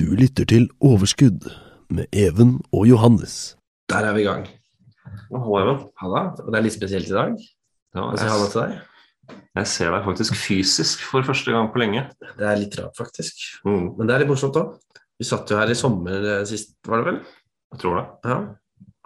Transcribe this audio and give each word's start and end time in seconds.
Du 0.00 0.06
lytter 0.16 0.46
til 0.48 0.68
Overskudd 0.80 1.44
med 1.92 2.06
Even 2.16 2.54
og 2.72 2.86
Johannes. 2.88 3.56
Der 3.92 4.06
er 4.08 4.14
vi 4.16 4.22
i 4.22 4.28
gang. 4.28 4.46
Hallo, 5.28 5.58
Even. 5.60 5.82
Halla. 6.00 6.22
Og 6.40 6.46
det 6.52 6.56
er 6.60 6.64
litt 6.64 6.76
spesielt 6.76 7.10
i 7.10 7.16
dag. 7.16 7.34
Ja, 7.94 8.06
Hva 8.06 8.14
sier 8.16 8.30
halla 8.32 8.46
jeg, 8.46 8.52
til 8.54 8.62
deg? 8.62 9.34
jeg 9.60 9.68
ser 9.74 9.92
deg 9.94 10.06
faktisk 10.06 10.38
fysisk 10.40 11.02
for 11.10 11.26
første 11.26 11.52
gang 11.52 11.68
på 11.74 11.82
lenge. 11.82 12.06
Det 12.38 12.46
er 12.48 12.62
litt 12.62 12.78
rart, 12.80 12.94
faktisk. 12.96 13.42
Mm, 13.66 13.90
Men 13.98 14.08
det 14.08 14.14
er 14.14 14.24
litt 14.24 14.30
morsomt 14.32 14.56
òg. 14.62 14.72
Vi 15.20 15.28
satt 15.28 15.52
jo 15.52 15.60
her 15.60 15.74
i 15.74 15.76
sommer 15.76 16.24
eh, 16.38 16.46
sist, 16.48 16.78
var 16.88 17.02
det 17.02 17.10
vel? 17.10 17.20
jeg 17.74 17.82
tror 17.84 18.00
det. 18.00 18.06
Ja. 18.32 18.38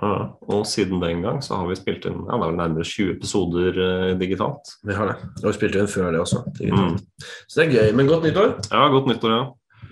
Ja, 0.04 0.14
og 0.50 0.62
siden 0.66 1.02
den 1.02 1.22
gang 1.22 1.42
så 1.42 1.56
har 1.58 1.68
vi 1.70 1.76
spilt 1.78 2.06
inn 2.08 2.16
ja, 2.26 2.34
det 2.34 2.42
er 2.44 2.50
vel 2.50 2.56
nærmere 2.58 2.86
20 2.86 3.12
episoder 3.16 3.76
eh, 3.88 4.14
digitalt. 4.20 4.72
Vi 4.86 4.94
har 4.94 5.10
det. 5.10 5.18
Og 5.42 5.50
vi 5.50 5.56
spilte 5.58 5.82
inn 5.82 5.90
før 5.90 6.14
det 6.14 6.22
også. 6.22 6.44
Mm. 6.62 6.96
Så 7.50 7.60
det 7.60 7.66
er 7.66 7.74
gøy. 7.74 7.92
Men 7.98 8.10
godt 8.10 8.26
nyttår. 8.28 8.56
Ja, 8.70 8.86
godt 8.94 9.10
nyttår, 9.10 9.34
ja. 9.34 9.44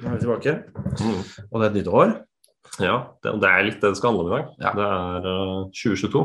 Nå 0.03 0.11
er 0.11 0.17
vi 0.17 0.23
tilbake. 0.25 0.55
Mm. 0.99 1.19
Og 1.49 1.57
det 1.57 1.65
er 1.65 1.71
et 1.71 1.79
nytt 1.81 1.91
år. 1.93 2.15
Ja, 2.81 2.97
det, 3.23 3.35
det 3.43 3.51
er 3.51 3.67
litt 3.67 3.83
det 3.83 3.93
det 3.93 3.99
skal 4.01 4.13
handle 4.13 4.25
om 4.25 4.33
i 4.33 4.37
dag. 4.37 4.55
Ja. 4.63 4.73
Det 4.79 4.89
er 4.89 5.29
uh, 5.29 5.59
2022 5.71 6.25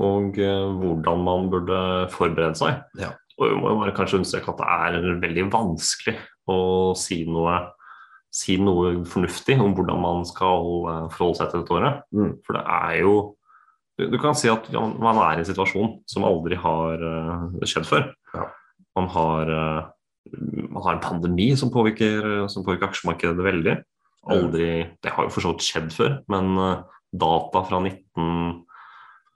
og 0.00 0.36
uh, 0.38 0.68
hvordan 0.78 1.24
man 1.26 1.48
burde 1.50 1.80
forberede 2.14 2.54
seg. 2.60 2.84
Ja. 3.00 3.14
Og 3.40 3.48
vi 3.48 3.56
må 3.56 3.72
jo 3.72 3.80
bare 3.80 3.96
kanskje 3.96 4.20
understreke 4.20 4.52
at 4.52 4.60
det 4.60 4.70
er 5.00 5.20
veldig 5.22 5.46
vanskelig 5.52 6.16
å 6.50 6.58
si 6.98 7.22
noe, 7.28 7.56
si 8.28 8.58
noe 8.60 8.98
fornuftig 9.08 9.56
om 9.62 9.72
hvordan 9.76 10.02
man 10.02 10.26
skal 10.28 10.66
eh, 10.90 11.06
forholde 11.14 11.38
seg 11.38 11.52
til 11.52 11.62
dette 11.62 11.76
året. 11.78 12.02
Mm. 12.12 12.34
For 12.44 12.58
det 12.58 12.64
er 12.76 12.96
jo 13.00 13.14
du, 13.96 14.06
du 14.12 14.18
kan 14.20 14.36
si 14.36 14.50
at 14.52 14.68
man, 14.72 15.18
er 15.20 15.40
i 15.40 15.42
en 15.42 15.48
situasjon 15.48 15.94
som 16.08 16.26
aldri 16.28 16.58
har 16.60 17.06
eh, 17.08 17.64
skjedd 17.68 17.88
før. 17.88 18.06
Ja. 18.34 18.46
Man, 18.98 19.08
har, 19.16 19.54
eh, 19.56 19.80
man 20.70 20.82
har 20.84 20.96
en 20.96 21.04
pandemi 21.04 21.50
som 21.58 21.72
påvirker, 21.72 22.46
som 22.52 22.64
påvirker 22.66 22.90
aksjemarkedet 22.90 23.46
veldig. 23.46 23.76
Aldri, 24.28 24.70
Det 25.02 25.12
har 25.14 25.26
jo 25.26 25.32
for 25.32 25.44
så 25.44 25.52
vidt 25.54 25.64
skjedd 25.64 25.94
før, 25.94 26.18
men 26.32 26.50
eh, 26.60 26.82
data 27.22 27.62
fra, 27.66 27.80
19, 27.80 28.64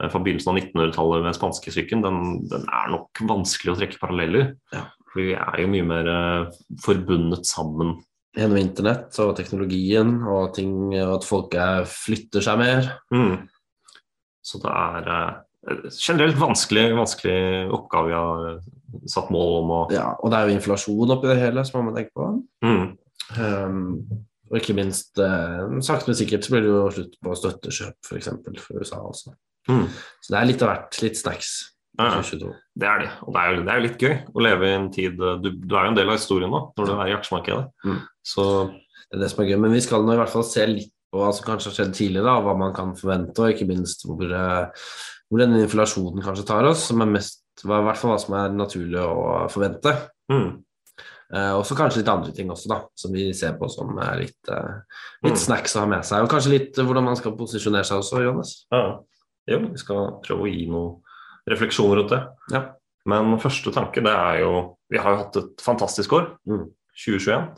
eh, 0.03 0.11
fra 0.13 0.21
begynnelsen 0.21 0.53
av 0.53 0.59
1900-tallet 0.61 1.25
med 1.25 1.39
spanskesyken, 1.39 2.05
den, 2.05 2.19
den 2.51 2.67
er 2.69 2.93
nok 2.93 3.23
vanskelig 3.25 3.73
å 3.73 3.79
trekke 3.81 4.03
paralleller. 4.03 4.53
Ja. 4.75 4.85
For 5.09 5.23
vi 5.23 5.33
er 5.39 5.63
jo 5.63 5.71
mye 5.73 5.89
mer 5.89 6.11
eh, 6.13 6.61
forbundet 6.85 7.49
sammen. 7.49 7.97
Gjennom 8.35 8.61
internett 8.61 9.17
og 9.23 9.37
teknologien 9.39 10.17
og 10.27 10.53
ting, 10.57 10.75
og 10.99 11.17
at 11.21 11.27
folk 11.27 11.55
er, 11.57 11.89
flytter 11.89 12.45
seg 12.45 12.61
mer. 12.61 12.89
Mm. 13.15 13.45
Så 14.45 14.61
det 14.61 14.73
er 14.75 15.13
generelt 15.97 16.37
vanskelig, 16.37 16.91
vanskelig 16.99 17.39
oppgave 17.73 18.11
vi 18.11 18.17
har 18.19 18.59
satt 19.11 19.33
mål 19.35 19.59
om 19.63 19.73
å 19.75 19.81
Ja, 19.95 20.13
og 20.19 20.33
det 20.33 20.39
er 20.39 20.49
jo 20.49 20.59
inflasjon 20.59 21.15
oppi 21.17 21.31
det 21.31 21.41
hele, 21.41 21.65
som 21.67 21.81
man 21.81 21.91
må 21.91 21.97
tenke 21.99 22.15
på. 22.17 22.31
mm. 22.67 22.87
Um, 23.41 23.85
og 24.53 24.59
ikke 24.61 24.75
minst, 24.77 25.17
eh, 25.19 25.63
sakte, 25.83 26.11
men 26.11 26.19
sikkert 26.19 26.45
så 26.45 26.53
blir 26.53 26.63
det 26.63 26.69
jo 26.69 26.83
slutt 26.93 27.15
på 27.25 27.37
støttekjøp, 27.41 27.95
f.eks. 28.05 28.29
For, 28.45 28.59
for 28.61 28.83
USA 28.83 28.99
også. 29.01 29.33
Mm. 29.73 29.87
Så 30.21 30.35
det 30.35 30.39
er 30.39 30.51
litt 30.51 30.63
av 30.63 30.71
hvert. 30.71 30.99
Litt 31.03 31.19
snacks. 31.19 31.53
Ja, 31.97 32.11
ja. 32.11 32.21
2022. 32.21 32.51
Det 32.83 32.89
er 32.91 33.05
det. 33.05 33.11
Og 33.25 33.35
det 33.35 33.41
er, 33.41 33.51
jo, 33.55 33.63
det 33.65 33.73
er 33.73 33.79
jo 33.79 33.85
litt 33.87 34.05
gøy 34.05 34.15
å 34.35 34.45
leve 34.45 34.69
i 34.69 34.75
en 34.77 34.89
tid 34.95 35.21
eh, 35.23 35.37
Du, 35.43 35.51
du 35.55 35.77
er 35.77 35.87
jo 35.87 35.93
en 35.93 35.99
del 35.99 36.11
av 36.11 36.19
historien 36.19 36.51
nå 36.53 36.61
når 36.77 36.91
du 36.91 36.95
er 36.95 37.13
i 37.13 37.17
aksjemarkedet. 37.17 37.65
Mm. 37.87 38.01
Så 38.35 38.47
Det 38.69 39.19
er 39.19 39.23
det 39.23 39.31
som 39.33 39.45
er 39.45 39.51
gøy. 39.53 39.61
Men 39.65 39.77
vi 39.77 39.85
skal 39.85 40.05
nå 40.05 40.17
i 40.17 40.21
hvert 40.21 40.35
fall 40.35 40.47
se 40.49 40.67
litt 40.71 40.93
på 41.15 41.23
hva 41.23 41.31
som 41.35 41.47
kanskje 41.47 41.71
har 41.71 41.79
skjedd 41.79 41.95
tidligere, 41.95 42.27
da, 42.27 42.43
hva 42.43 42.57
man 42.59 42.75
kan 42.75 42.93
forvente, 42.99 43.39
og 43.39 43.55
ikke 43.55 43.69
minst 43.71 44.03
hvor, 44.09 44.27
eh, 44.27 44.85
hvor 45.31 45.43
denne 45.45 45.63
inflasjonen 45.63 46.25
kanskje 46.25 46.47
tar 46.51 46.67
oss, 46.67 46.89
som 46.91 47.05
er 47.05 47.13
mest, 47.15 47.44
hva, 47.63 47.79
i 47.81 47.87
hvert 47.87 48.01
fall 48.01 48.11
hva 48.15 48.21
som 48.21 48.35
er 48.41 48.55
naturlig 48.59 49.01
å 49.01 49.49
forvente. 49.53 49.95
mm. 50.33 50.53
Uh, 51.35 51.57
og 51.57 51.63
så 51.67 51.75
kanskje 51.75 52.03
litt 52.03 52.09
andre 52.13 52.31
ting 52.37 52.51
også, 52.53 52.69
da, 52.71 52.77
som 53.01 53.11
vi 53.11 53.31
ser 53.35 53.55
på 53.59 53.67
som 53.73 53.89
er 53.99 54.21
litt, 54.21 54.37
uh, 54.53 54.83
litt 55.25 55.33
Mm. 55.35 55.41
snacks 55.41 55.73
å 55.75 55.81
ha 55.81 55.87
med 55.91 56.05
seg. 56.07 56.23
Og 56.23 56.29
kanskje 56.31 56.53
litt 56.53 56.79
uh, 56.79 56.85
hvordan 56.85 57.03
man 57.09 57.17
skal 57.17 57.33
posisjonere 57.35 57.83
seg 57.89 57.99
også, 57.99 58.21
Johannes. 58.23 58.67
ja. 58.71 59.01
Jo, 59.49 59.59
vi 59.73 59.77
skal 59.81 60.21
prøve 60.25 60.45
å 60.47 60.49
gi 60.53 60.67
noen 60.71 61.01
refleksjoner 61.51 61.99
rundt 61.99 62.13
det. 62.15 62.21
Ja. 62.53 62.61
Men 63.11 63.35
første 63.43 63.73
tanke, 63.75 64.01
det 64.05 64.13
er 64.13 64.39
jo 64.41 64.53
Vi 64.93 64.97
har 64.99 65.11
jo 65.11 65.19
hatt 65.25 65.37
et 65.37 65.61
fantastisk 65.65 66.13
år. 66.13 66.31
Mm. 66.47 66.69
2021. 66.95 67.51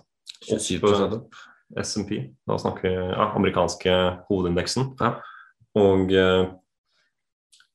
27 0.49 1.15
opp. 1.19 1.35
SMP, 1.83 2.17
da 2.49 2.57
snakker 2.59 2.83
vi 2.89 2.95
ja, 2.95 3.29
amerikanske 3.37 3.93
hovedindeksen. 4.31 4.95
Ja. 5.03 5.13
Og 5.77 6.11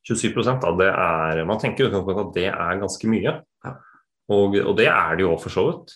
27% 0.08 0.64
da, 0.64 0.72
det 0.80 0.90
er 0.90 1.44
Man 1.46 1.60
tenker 1.62 1.86
jo 1.86 2.02
at 2.16 2.34
det 2.36 2.48
er 2.50 2.80
ganske 2.82 3.10
mye. 3.12 3.36
Og, 4.32 4.56
og 4.64 4.78
det 4.80 4.88
er 4.88 5.18
det 5.20 5.26
jo 5.26 5.36
for 5.42 5.54
så 5.54 5.66
vidt. 5.68 5.94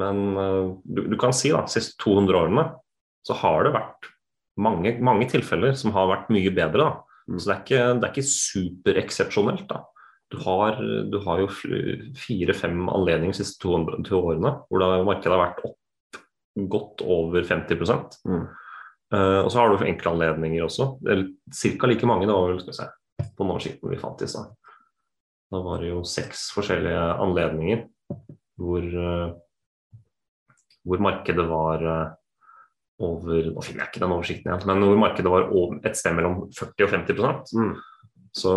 Men 0.00 0.22
eh, 0.38 0.70
du, 0.84 1.02
du 1.12 1.16
kan 1.20 1.34
si 1.36 1.50
da, 1.52 1.64
de 1.66 1.74
siste 1.74 1.98
200 2.02 2.38
årene 2.38 2.66
så 3.26 3.36
har 3.42 3.66
det 3.66 3.74
vært 3.74 4.10
mange, 4.60 4.94
mange 5.04 5.28
tilfeller 5.30 5.74
som 5.78 5.92
har 5.96 6.08
vært 6.10 6.30
mye 6.32 6.52
bedre. 6.56 6.86
da. 6.86 7.24
Mm. 7.28 7.38
Så 7.38 7.44
det 7.50 7.54
er 7.54 7.62
ikke, 7.64 7.82
det 8.00 8.06
er 8.08 8.14
ikke 8.14 8.30
supereksepsjonelt. 8.30 9.66
da. 9.70 9.82
Du 10.30 10.38
har, 10.44 10.78
du 11.10 11.18
har 11.24 11.42
jo 11.42 11.48
fire-fem 11.50 12.84
anledninger 12.88 13.34
de 13.34 13.42
siste 13.42 13.58
200 13.64 14.04
to 14.06 14.20
årene 14.20 14.52
hvor 14.70 14.84
markedet 15.08 15.34
har 15.34 15.42
vært 15.42 15.64
opp 15.66 15.76
godt 16.70 17.02
over 17.06 17.42
50 17.46 17.78
Mm. 18.26 18.46
uh, 19.14 19.40
Og 19.44 19.50
så 19.50 19.58
har 19.58 19.70
du 19.70 19.84
enkle 19.86 20.10
anledninger 20.10 20.64
også. 20.64 20.98
Ca. 21.50 21.86
like 21.86 22.06
mange. 22.06 22.26
Det 22.26 22.34
var 22.34 22.48
vel, 22.50 22.60
skal 22.60 22.72
vi 22.72 22.78
se, 22.78 22.88
på 23.40 23.46
den 23.46 23.54
oversikten 23.54 23.92
vi 23.92 24.00
fant 24.00 24.22
i 24.22 24.28
stad. 24.28 24.52
Da 25.50 25.60
var 25.64 25.80
det 25.82 25.90
jo 25.90 26.02
seks 26.06 26.50
forskjellige 26.54 27.00
anledninger 27.24 27.86
hvor, 28.60 28.84
eh, 28.84 29.32
hvor 30.84 31.02
markedet 31.02 31.46
var 31.48 31.86
eh, 31.88 32.16
over 33.00 33.46
Nå 33.48 33.62
finner 33.64 33.86
jeg 33.86 33.94
ikke 33.94 34.02
den 34.02 34.12
oversikten 34.12 34.50
igjen, 34.50 34.66
men 34.68 34.84
hvor 34.84 34.98
markedet 35.00 35.30
var 35.32 35.46
over, 35.48 35.78
et 35.88 35.96
sted 35.96 36.12
mellom 36.12 36.42
40 36.52 36.84
og 36.84 36.90
50 36.92 37.54
Mm. 37.56 37.74
Så 38.36 38.52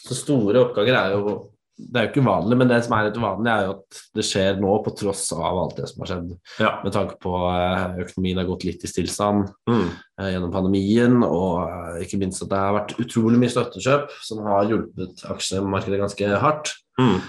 Så 0.00 0.14
store 0.14 0.62
oppgaver 0.62 0.94
er 0.94 1.10
jo 1.12 1.49
Det 1.80 1.96
er 1.96 2.04
jo 2.06 2.10
ikke 2.10 2.22
uvanlig, 2.26 2.56
men 2.60 2.68
det 2.68 2.78
som 2.84 2.92
er 2.96 3.06
litt 3.08 3.16
uvanlig, 3.16 3.50
er 3.50 3.64
jo 3.66 3.72
at 3.78 4.00
det 4.18 4.24
skjer 4.28 4.58
nå 4.60 4.74
på 4.84 4.92
tross 4.98 5.22
av 5.32 5.58
alt 5.62 5.76
det 5.78 5.86
som 5.88 6.02
har 6.04 6.10
skjedd. 6.10 6.30
ja. 6.60 6.70
Med 6.84 6.92
tanke 6.92 7.16
på 7.22 7.32
eh, 7.48 7.98
økonomien 8.04 8.38
har 8.42 8.48
gått 8.50 8.66
litt 8.68 8.84
i 8.84 8.90
stillstand 8.90 9.48
Mm. 9.70 9.88
eh, 10.20 10.30
gjennom 10.34 10.52
pandemien, 10.52 11.18
og 11.24 11.64
eh, 11.64 12.04
ikke 12.04 12.20
minst 12.20 12.42
at 12.44 12.50
det 12.52 12.60
har 12.60 12.76
vært 12.76 12.96
utrolig 13.00 13.40
mye 13.40 13.52
støttekjøp 13.54 14.10
som 14.28 14.44
har 14.44 14.68
hjulpet 14.68 15.24
aksjemarkedet 15.32 16.00
ganske 16.04 16.32
hardt. 16.44 16.74
Mm. 17.00 17.20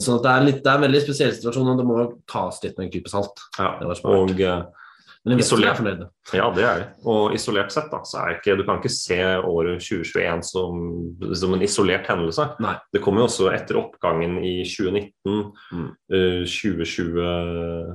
Så 0.00 0.20
det 0.22 0.30
er, 0.30 0.44
litt, 0.46 0.60
det 0.62 0.70
er 0.70 0.78
en 0.78 0.84
veldig 0.86 1.00
spesiell 1.02 1.32
situasjon, 1.34 1.72
og 1.72 1.78
det 1.80 1.84
må 1.88 1.96
tas 2.30 2.60
litt 2.62 2.76
med 2.78 2.86
en 2.86 2.92
klype 2.92 3.10
salt. 3.10 3.40
ja. 3.58 3.72
Og 4.04 4.30
Men 5.26 5.38
isolert- 5.40 5.80
er. 5.88 6.02
Ja, 6.36 6.50
det 6.52 6.64
er 6.68 6.78
det. 6.82 6.86
Og 7.08 7.32
isolert 7.32 7.72
sett, 7.72 7.86
da, 7.90 8.02
så 8.04 8.18
er 8.20 8.34
ikke 8.36 8.56
Du 8.58 8.64
kan 8.66 8.76
ikke 8.76 8.90
se 8.92 9.16
året 9.40 9.80
2021 9.80 10.42
som, 10.44 10.82
som 11.34 11.54
en 11.56 11.62
isolert 11.64 12.06
hendelse. 12.10 12.44
Nei. 12.60 12.74
Det 12.92 13.00
kommer 13.00 13.22
jo 13.22 13.28
også 13.30 13.46
etter 13.54 13.78
oppgangen 13.80 14.36
i 14.44 14.58
2019, 14.68 15.52
Mm. 15.72 15.86
uh, 16.12 16.44
2020 16.44 17.22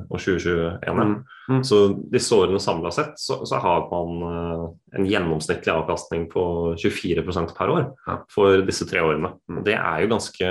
og 0.10 0.18
2021. 0.18 1.06
Mm. 1.06 1.14
Mm. 1.50 1.62
Så 1.66 1.78
disse 2.14 2.34
årene 2.38 2.60
samla 2.62 2.92
sett 2.94 3.14
så, 3.22 3.40
så 3.46 3.60
har 3.62 3.86
man 3.92 4.24
uh, 4.26 4.64
en 4.98 5.06
gjennomsnittlig 5.10 5.74
avkastning 5.74 6.28
på 6.34 6.44
24% 6.82 7.54
per 7.58 7.70
år 7.74 7.86
Ja. 8.08 8.18
for 8.34 8.62
disse 8.66 8.86
tre 8.90 9.02
årene. 9.06 9.36
Mm. 9.50 9.62
Det 9.66 9.76
er 9.78 10.02
jo 10.04 10.12
ganske, 10.16 10.50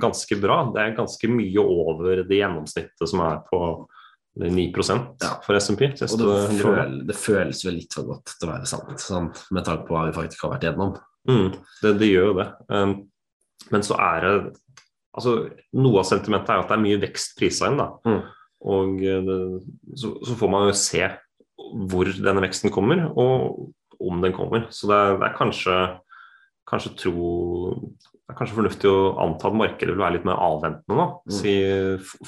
ganske 0.00 0.40
bra. 0.40 0.60
Det 0.74 0.82
er 0.84 0.96
ganske 1.00 1.28
mye 1.32 1.64
over 1.64 2.22
det 2.28 2.40
gjennomsnittet 2.42 3.08
som 3.08 3.20
er 3.24 3.40
på 3.48 3.62
9 4.48 4.64
Ja. 5.20 5.34
for 5.44 5.58
SMP. 5.60 5.90
Og 5.92 6.18
det, 6.22 6.62
føl, 6.62 6.96
det 7.06 7.16
føles 7.16 7.64
vel 7.66 7.78
litt 7.80 7.94
for 7.94 8.08
godt 8.08 8.34
til 8.38 8.48
å 8.48 8.52
være 8.54 8.68
sant, 8.70 8.96
sånn, 9.02 9.30
med 9.52 9.66
tanke 9.66 9.86
på 9.88 9.96
hva 9.96 10.06
vi 10.08 10.16
faktisk 10.16 10.46
har 10.46 10.54
vært 10.54 10.66
igjennom. 10.66 10.94
Mm, 11.28 11.48
det, 11.82 11.94
det 12.00 12.08
gjør 12.08 12.30
jo 12.30 12.36
det. 12.40 12.48
Um, 12.72 12.94
men 13.70 13.84
så 13.84 13.96
er 14.00 14.24
det 14.24 14.34
altså, 15.12 15.34
Noe 15.76 16.00
av 16.00 16.08
sentimentet 16.08 16.54
er 16.54 16.62
at 16.62 16.70
det 16.70 16.78
er 16.78 16.84
mye 16.86 17.00
vekst 17.02 17.36
prisa 17.38 17.68
inn. 17.68 17.80
da. 17.80 17.90
Mm. 18.08 18.22
Og 18.70 19.02
eh, 19.04 19.20
det, 19.26 19.36
så, 19.96 20.14
så 20.24 20.36
får 20.36 20.52
man 20.52 20.68
jo 20.68 20.76
se 20.76 21.04
hvor 21.90 22.08
denne 22.08 22.42
veksten 22.42 22.72
kommer, 22.72 23.04
og 23.20 24.00
om 24.00 24.22
den 24.24 24.32
kommer. 24.36 24.66
Så 24.72 24.88
det 24.88 24.96
er, 24.96 25.18
det 25.20 25.28
er 25.28 25.36
kanskje, 25.36 25.76
kanskje 26.68 26.94
tro 27.02 27.28
det 28.30 28.36
er 28.36 28.38
kanskje 28.38 28.56
fornuftig 28.60 28.90
å 28.90 28.98
anta 29.24 29.48
at 29.48 29.56
markedet 29.58 29.90
vil 29.90 30.04
være 30.04 30.14
litt 30.14 30.26
mer 30.28 30.38
avventende 30.38 30.94
nå. 30.94 31.06
Mm. 31.26 31.32
Si, 31.34 31.54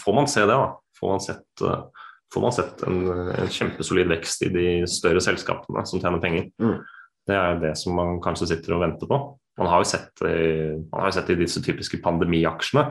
får 0.02 0.16
man 0.16 0.26
se 0.30 0.42
det, 0.42 0.56
da? 0.58 0.72
Får 0.98 1.12
man 1.12 1.22
sett, 1.22 1.62
eh, 1.62 2.01
får 2.32 2.42
man 2.44 2.52
sett 2.56 2.82
en, 2.88 2.98
en 3.36 3.50
kjempesolid 3.52 4.08
vekst 4.08 4.42
i 4.46 4.50
de 4.54 4.66
større 4.88 5.20
selskapene 5.24 5.84
som 5.88 6.00
tjener 6.00 6.20
penger? 6.22 6.48
Mm. 6.62 6.78
Det 7.28 7.36
er 7.38 7.58
det 7.62 7.74
som 7.78 7.94
man 7.94 8.16
kanskje 8.24 8.48
sitter 8.54 8.74
og 8.76 8.82
venter 8.86 9.06
på. 9.10 9.18
Man 9.60 9.68
har 9.68 9.82
jo 9.82 9.88
sett, 9.90 10.10
i- 10.26 10.78
man 10.90 11.02
har 11.04 11.10
jo 11.12 11.16
sett 11.20 11.30
i 11.30 11.36
disse 11.38 11.60
typiske 11.62 12.00
pandemiaksjene 12.02 12.86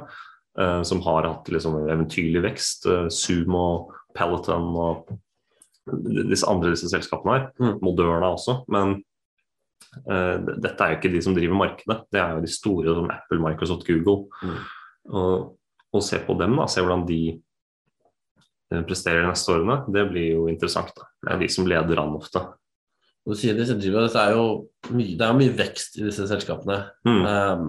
eh, 0.62 0.82
som 0.88 1.02
har 1.02 1.28
hatt 1.28 1.50
liksom 1.52 1.80
eventyrlig 1.90 2.44
vekst. 2.46 2.86
eh, 2.86 3.08
Zoom 3.10 3.56
og 3.58 3.92
Peloton 4.16 4.70
og 4.78 5.12
disse 6.30 6.46
andre 6.48 6.72
disse 6.76 6.88
selskapene 6.92 7.34
her. 7.40 7.48
Mm. 7.60 7.80
Moderna 7.82 8.30
også. 8.36 8.60
Men 8.72 9.00
eh, 10.08 10.38
dette 10.62 10.78
er 10.86 10.94
jo 10.94 11.00
ikke 11.00 11.12
de 11.16 11.22
som 11.26 11.36
driver 11.36 11.58
markedet. 11.58 11.98
Det 12.14 12.22
er 12.22 12.36
jo 12.38 12.44
de 12.46 12.52
store 12.52 12.96
som 13.00 13.10
Apple, 13.12 13.40
Microsoft, 13.42 13.88
Google. 13.90 14.28
Mm. 14.44 14.60
Og, 15.12 15.58
og 15.92 16.04
se 16.06 16.20
på 16.24 16.38
dem, 16.40 16.56
da. 16.62 16.68
Se 16.72 16.84
hvordan 16.86 17.08
de 17.10 17.20
eh, 17.34 17.40
presterer 18.88 19.26
de 19.26 19.30
neste 19.32 19.52
årene, 19.54 19.78
det 19.92 20.08
blir 20.10 20.30
jo 20.36 20.48
interessant. 20.52 20.94
da. 20.96 21.10
Det 21.22 21.34
er 21.34 21.44
de 21.44 21.50
som 21.52 21.68
leder 21.68 22.02
an 22.02 22.16
ofte. 22.18 22.44
Du 23.28 23.36
sier 23.38 23.58
disse 23.58 23.76
driver, 23.78 24.08
det 24.10 24.22
er 24.22 24.34
jo 24.34 24.46
mye, 24.96 25.18
det 25.20 25.28
er 25.28 25.38
mye 25.38 25.54
vekst 25.60 26.00
i 26.00 26.08
disse 26.08 26.26
selskapene. 26.30 26.80
Mm. 27.06 27.22
Um, 27.28 27.68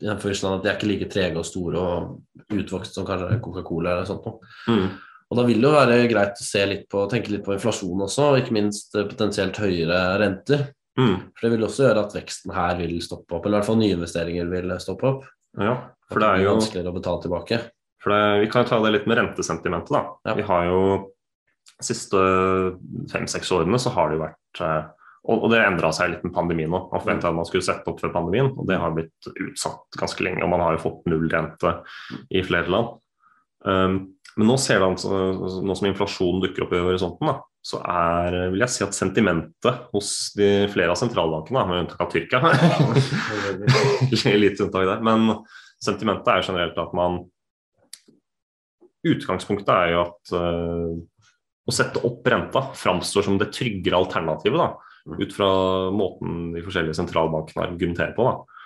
I 0.00 0.08
den 0.08 0.22
forstand 0.22 0.60
at 0.60 0.64
de 0.64 0.70
er 0.70 0.78
ikke 0.78 0.88
like 0.88 1.10
trege 1.12 1.40
og 1.40 1.46
store 1.48 1.82
og 1.82 2.54
utvokst 2.54 2.96
som 2.96 3.06
kanskje 3.08 3.40
Coca-Cola 3.44 3.92
eller 3.92 4.08
sånt 4.08 4.24
noe. 4.24 4.54
Mm. 4.70 4.88
Og 5.28 5.36
da 5.36 5.44
vil 5.44 5.60
det 5.60 5.68
jo 5.68 5.74
være 5.74 5.98
greit 6.08 6.40
å 6.40 6.46
se 6.46 6.64
litt 6.64 6.86
på, 6.88 7.04
tenke 7.12 7.34
litt 7.34 7.44
på 7.44 7.52
inflasjon 7.52 8.06
også, 8.06 8.30
og 8.30 8.40
ikke 8.40 8.54
minst 8.56 8.96
eh, 8.96 9.04
potensielt 9.10 9.60
høyere 9.60 9.98
renter. 10.22 10.70
Mm. 10.98 11.16
For 11.34 11.44
det 11.44 11.50
vil 11.52 11.66
også 11.66 11.84
gjøre 11.84 12.06
at 12.06 12.16
veksten 12.16 12.54
her 12.56 12.78
vil 12.80 12.96
stoppe 13.04 13.36
opp, 13.36 13.44
eller 13.44 13.58
i 13.58 13.60
hvert 13.60 13.68
fall 13.68 13.82
nyinvesteringer 13.82 14.48
vil 14.54 14.72
stoppe 14.80 15.10
opp. 15.10 15.28
Ja, 15.58 15.74
for 16.08 16.22
det 16.22 16.30
er 16.30 16.46
jo 16.46 16.54
vanskeligere 16.54 16.94
å 16.94 16.96
betale 16.96 17.24
tilbake. 17.26 17.60
For 18.02 18.14
det, 18.14 18.22
vi 18.44 18.50
kan 18.52 18.64
jo 18.64 18.70
ta 18.70 18.78
det 18.84 18.92
litt 18.94 19.08
med 19.10 19.18
rentesentimentet. 19.18 19.94
da. 19.94 20.04
Ja. 20.28 20.36
Vi 20.38 20.46
har 20.46 20.68
jo 20.68 20.82
de 21.78 21.86
siste 21.86 22.20
fem-seks 23.12 23.50
årene 23.54 23.78
så 23.78 23.92
har 23.94 24.08
det 24.08 24.18
jo 24.18 24.22
vært 24.24 24.62
eh, 24.64 24.86
og, 25.28 25.42
og 25.44 25.50
det 25.52 25.60
endra 25.60 25.90
seg 25.92 26.12
litt 26.12 26.22
med 26.24 26.32
pandemien 26.34 26.70
nå. 26.72 26.84
Man 26.92 27.02
forventa 27.02 27.28
at 27.28 27.36
man 27.36 27.46
skulle 27.48 27.66
sette 27.66 27.90
opp 27.90 28.00
før 28.00 28.14
pandemien, 28.14 28.48
og 28.54 28.68
det 28.70 28.78
har 28.80 28.94
blitt 28.96 29.28
utsatt 29.28 29.98
ganske 30.00 30.24
lenge. 30.24 30.40
Og 30.44 30.52
man 30.52 30.62
har 30.64 30.76
jo 30.76 30.84
fått 30.86 31.10
nullrente 31.10 31.74
i 32.32 32.44
flere 32.46 32.72
land. 32.72 32.94
Um, 33.66 33.98
men 34.38 34.48
nå 34.48 34.56
ser 34.62 34.80
det 34.80 34.88
altså, 34.88 35.18
nå 35.66 35.76
som 35.76 35.88
inflasjonen 35.90 36.40
dukker 36.44 36.64
opp 36.64 36.72
i 36.72 36.80
horisonten, 36.80 37.28
da, 37.28 37.42
så 37.66 37.80
er 37.82 38.36
vil 38.54 38.62
jeg 38.62 38.72
si 38.72 38.84
at 38.86 38.96
sentimentet 38.96 39.88
hos 39.92 40.12
de 40.38 40.68
flere 40.72 40.94
av 40.94 41.00
sentralbankene, 41.00 41.64
med 41.66 41.82
unntak 41.82 42.04
av 42.06 42.12
Tyrkia 42.14 42.40
Litt 44.44 44.62
unntak 44.62 44.86
der. 44.94 45.02
Men 45.04 45.42
sentimentet 45.82 46.30
er 46.30 46.40
jo 46.40 46.48
generelt 46.52 46.78
at 46.80 46.94
man 46.96 47.26
Utgangspunktet 49.06 49.70
er 49.70 49.92
jo 49.94 50.00
at 50.02 50.32
uh, 50.34 50.94
å 51.68 51.74
sette 51.74 52.02
opp 52.08 52.26
renta 52.26 52.62
framstår 52.74 53.26
som 53.28 53.38
det 53.38 53.52
tryggere 53.54 54.00
alternativet, 54.00 54.58
da, 54.58 54.70
ut 55.20 55.32
fra 55.36 55.48
måten 55.94 56.52
de 56.54 56.62
forskjellige 56.64 56.96
sentralbankene 56.98 57.66
argumenterer 57.68 58.14
på. 58.16 58.24
da. 58.24 58.58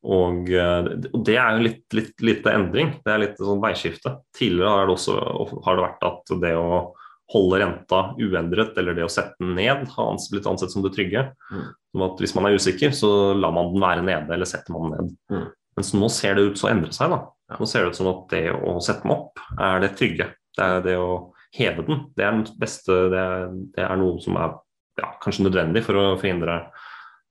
Og 0.00 0.46
det- 0.46 1.10
og 1.12 1.24
det 1.24 1.36
er 1.36 1.56
jo 1.56 1.64
litt, 1.66 1.82
litt 1.92 2.22
lite 2.24 2.52
endring. 2.56 2.94
Det 3.04 3.12
er 3.12 3.18
litt 3.18 3.36
sånn 3.36 3.60
veiskifte. 3.60 4.14
Tidligere 4.32 4.68
har 4.68 4.86
det 4.86 4.94
også 4.96 5.16
har 5.64 5.76
det 5.76 5.84
vært 5.84 6.06
at 6.08 6.40
det 6.40 6.54
å 6.56 6.94
holde 7.30 7.60
renta 7.60 8.00
uendret 8.18 8.78
eller 8.78 8.94
det 8.94 9.04
å 9.04 9.12
sette 9.12 9.36
den 9.38 9.54
ned 9.54 9.86
har 9.92 10.16
blitt 10.32 10.48
ansett 10.50 10.72
som 10.72 10.82
det 10.82 10.92
trygge. 10.96 11.26
Mm. 11.52 11.66
Som 11.92 12.02
at 12.02 12.18
Hvis 12.18 12.34
man 12.34 12.46
er 12.46 12.56
usikker, 12.56 12.90
så 12.96 13.10
lar 13.38 13.52
man 13.52 13.72
den 13.72 13.82
være 13.82 14.02
nede 14.02 14.32
eller 14.34 14.48
setter 14.48 14.72
man 14.72 14.90
den 14.90 14.98
ned. 15.04 15.16
Mm. 15.30 15.52
Mens 15.76 15.92
nå 15.94 16.10
ser 16.10 16.34
det 16.34 16.48
ut 16.50 16.58
som 16.58 16.70
å 16.70 16.72
endre 16.74 16.92
seg. 16.92 17.10
da. 17.10 17.20
Nå 17.58 17.66
ser 17.66 17.84
det 17.84 17.92
ut 17.92 17.98
som 17.98 18.10
at 18.10 18.26
det 18.30 18.44
å 18.54 18.76
sette 18.84 19.02
den 19.02 19.14
opp 19.14 19.40
er 19.58 19.82
det 19.82 19.94
trygge. 19.98 20.28
Det 20.56 20.66
er 20.66 20.84
det 20.84 20.96
å 21.00 21.10
heve 21.56 21.84
den. 21.86 22.04
Det 22.16 22.24
er 22.24 22.36
den 22.36 22.44
beste, 22.60 22.96
det 23.10 23.20
er, 23.20 23.48
det 23.74 23.86
er 23.86 23.98
noe 23.98 24.20
som 24.22 24.38
er 24.38 24.54
ja, 25.00 25.10
kanskje 25.22 25.46
nødvendig 25.48 25.82
for 25.86 25.98
å 25.98 26.04
forhindre 26.20 26.60